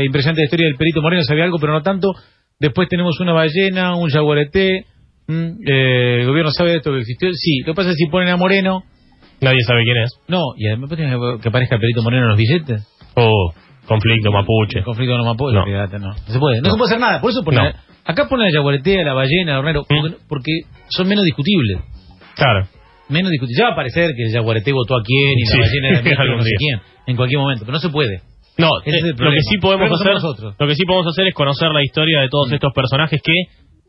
eh, 0.02 0.06
impresionante 0.06 0.42
la 0.42 0.46
historia 0.46 0.68
del 0.68 0.76
Perito 0.76 1.02
Moreno, 1.02 1.24
sabía 1.24 1.44
algo, 1.46 1.58
pero 1.60 1.74
no 1.74 1.82
tanto. 1.82 2.12
Después 2.60 2.88
tenemos 2.90 3.20
una 3.20 3.34
ballena, 3.34 3.96
un 3.96 4.10
jaguareté, 4.10 4.86
mm, 5.28 5.34
eh, 5.68 6.22
el 6.22 6.28
gobierno 6.28 6.52
sabe 6.52 6.72
de 6.72 6.78
esto 6.78 6.92
que 6.92 7.00
existió. 7.00 7.30
Sí, 7.34 7.60
lo 7.66 7.74
que 7.74 7.76
pasa 7.76 7.90
es 7.90 7.96
que 7.96 8.06
si 8.06 8.12
ponen 8.12 8.30
a 8.30 8.38
Moreno, 8.38 8.84
Nadie 9.42 9.60
sabe 9.68 9.84
quién 9.84 9.98
es. 10.04 10.12
no, 10.28 10.40
y 10.58 10.68
además 10.68 10.90
que- 10.90 11.42
que 11.42 11.50
aparezca 11.50 11.76
el 11.76 11.82
Perito 11.82 12.02
Moreno 12.04 12.24
en 12.24 12.30
los 12.30 12.38
billetes. 12.38 12.88
Oh, 13.16 13.54
conflicto 13.86 14.32
mapuche. 14.32 14.80
El 14.80 14.86
conflicto 14.86 15.14
con 15.14 15.18
los 15.26 15.28
mapuches, 15.28 15.56
No. 15.56 15.64
olvídate, 15.64 16.00
no. 16.00 16.08
No 16.08 16.16
se 16.34 16.40
puede, 16.40 16.62
no, 16.62 16.72
se 16.72 16.78
puede 16.78 16.90
hacer 16.90 17.00
nada, 17.00 17.22
por 17.22 17.32
eso 17.32 17.44
ponen, 17.44 17.64
No. 17.64 17.70
acá 18.06 18.28
ponen 18.30 18.48
a 18.48 18.52
jaguareté, 18.52 19.02
a 19.02 19.06
la 19.06 19.14
ballena, 19.14 19.54
al 19.54 19.60
hornero, 19.60 19.84
porque, 19.88 20.16
porque 20.28 20.52
son 20.90 21.08
menos 21.08 21.24
discutibles. 21.26 21.82
Claro. 22.36 22.68
Menos 23.10 23.32
discutibles. 23.32 23.60
Ya 23.60 23.66
va 23.68 23.74
a 23.74 23.76
parecer 23.76 24.12
que 24.16 24.24
el 24.24 24.32
jaguareté 24.34 24.72
votó 24.72 24.96
a 24.98 25.04
quién 25.04 25.38
y 25.38 25.46
Sí, 25.46 25.58
la 25.82 26.00
era 26.10 26.22
algún 26.24 26.38
no 26.38 26.44
sé 26.44 26.52
quién, 26.58 26.80
en 27.08 27.16
cualquier 27.16 27.40
momento, 27.40 27.66
pero 27.66 27.74
no 27.74 27.80
se 27.80 27.90
puede. 27.90 28.22
No, 28.58 28.70
Ese 28.86 28.98
es 28.98 29.04
eh, 29.04 29.08
el 29.10 29.16
lo 29.26 29.32
que 29.32 29.42
sí 29.42 29.58
podemos 29.60 29.86
Pero 29.90 29.96
hacer, 29.96 30.14
nosotros. 30.14 30.56
lo 30.58 30.68
que 30.68 30.76
sí 30.76 30.84
podemos 30.86 31.08
hacer 31.08 31.28
es 31.28 31.34
conocer 31.34 31.70
la 31.72 31.84
historia 31.84 32.22
de 32.22 32.30
todos 32.30 32.52
estos 32.52 32.72
personajes 32.74 33.22
que 33.22 33.34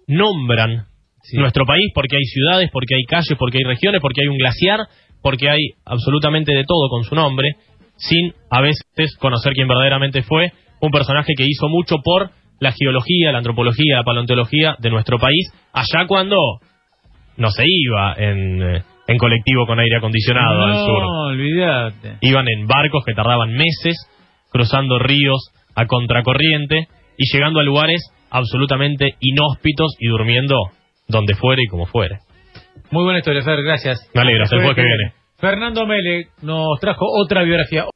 nombran 0.08 0.86
Sí. 1.22 1.36
nuestro 1.38 1.64
país 1.66 1.90
porque 1.94 2.16
hay 2.16 2.24
ciudades, 2.24 2.70
porque 2.72 2.94
hay 2.94 3.02
calles, 3.04 3.34
porque 3.38 3.58
hay 3.58 3.64
regiones, 3.64 4.00
porque 4.00 4.20
hay 4.22 4.28
un 4.28 4.36
glaciar, 4.38 4.80
porque 5.22 5.50
hay 5.50 5.70
absolutamente 5.84 6.52
de 6.54 6.62
todo 6.64 6.88
con 6.88 7.02
su 7.02 7.14
nombre, 7.16 7.48
sin 7.96 8.32
a 8.50 8.60
veces 8.60 9.16
conocer 9.18 9.52
quién 9.54 9.66
verdaderamente 9.66 10.22
fue 10.22 10.52
un 10.80 10.90
personaje 10.92 11.32
que 11.36 11.44
hizo 11.44 11.68
mucho 11.68 11.96
por 12.04 12.30
la 12.60 12.70
geología, 12.70 13.32
la 13.32 13.38
antropología, 13.38 13.96
la 13.96 14.04
paleontología 14.04 14.76
de 14.78 14.90
nuestro 14.90 15.18
país, 15.18 15.50
allá 15.72 16.06
cuando 16.06 16.36
no 17.38 17.50
se 17.50 17.64
iba 17.66 18.14
en, 18.18 18.62
eh, 18.76 18.82
en 19.06 19.18
colectivo 19.18 19.66
con 19.66 19.78
aire 19.78 19.96
acondicionado 19.96 20.64
al 20.64 20.74
sur. 20.84 21.02
No, 21.02 21.20
olvídate. 21.28 22.16
Iban 22.20 22.46
en 22.48 22.66
barcos 22.66 23.04
que 23.04 23.14
tardaban 23.14 23.52
meses, 23.52 23.96
cruzando 24.50 24.98
ríos 24.98 25.50
a 25.74 25.86
contracorriente 25.86 26.88
y 27.16 27.32
llegando 27.32 27.60
a 27.60 27.62
lugares 27.62 28.02
absolutamente 28.30 29.14
inhóspitos 29.20 29.96
y 29.98 30.08
durmiendo 30.08 30.56
donde 31.08 31.34
fuere 31.34 31.62
y 31.64 31.68
como 31.68 31.86
fuere. 31.86 32.18
Muy 32.90 33.04
buena 33.04 33.18
historia, 33.18 33.42
Fer, 33.42 33.62
gracias. 33.62 34.10
Me 34.14 34.22
alegro, 34.22 34.44
hasta 34.44 34.56
el 34.56 34.62
jueves 34.62 34.76
que 34.76 34.82
viene. 34.82 35.12
Fernando 35.38 35.86
Mele 35.86 36.28
nos 36.42 36.78
trajo 36.80 37.04
otra 37.22 37.42
biografía. 37.42 37.86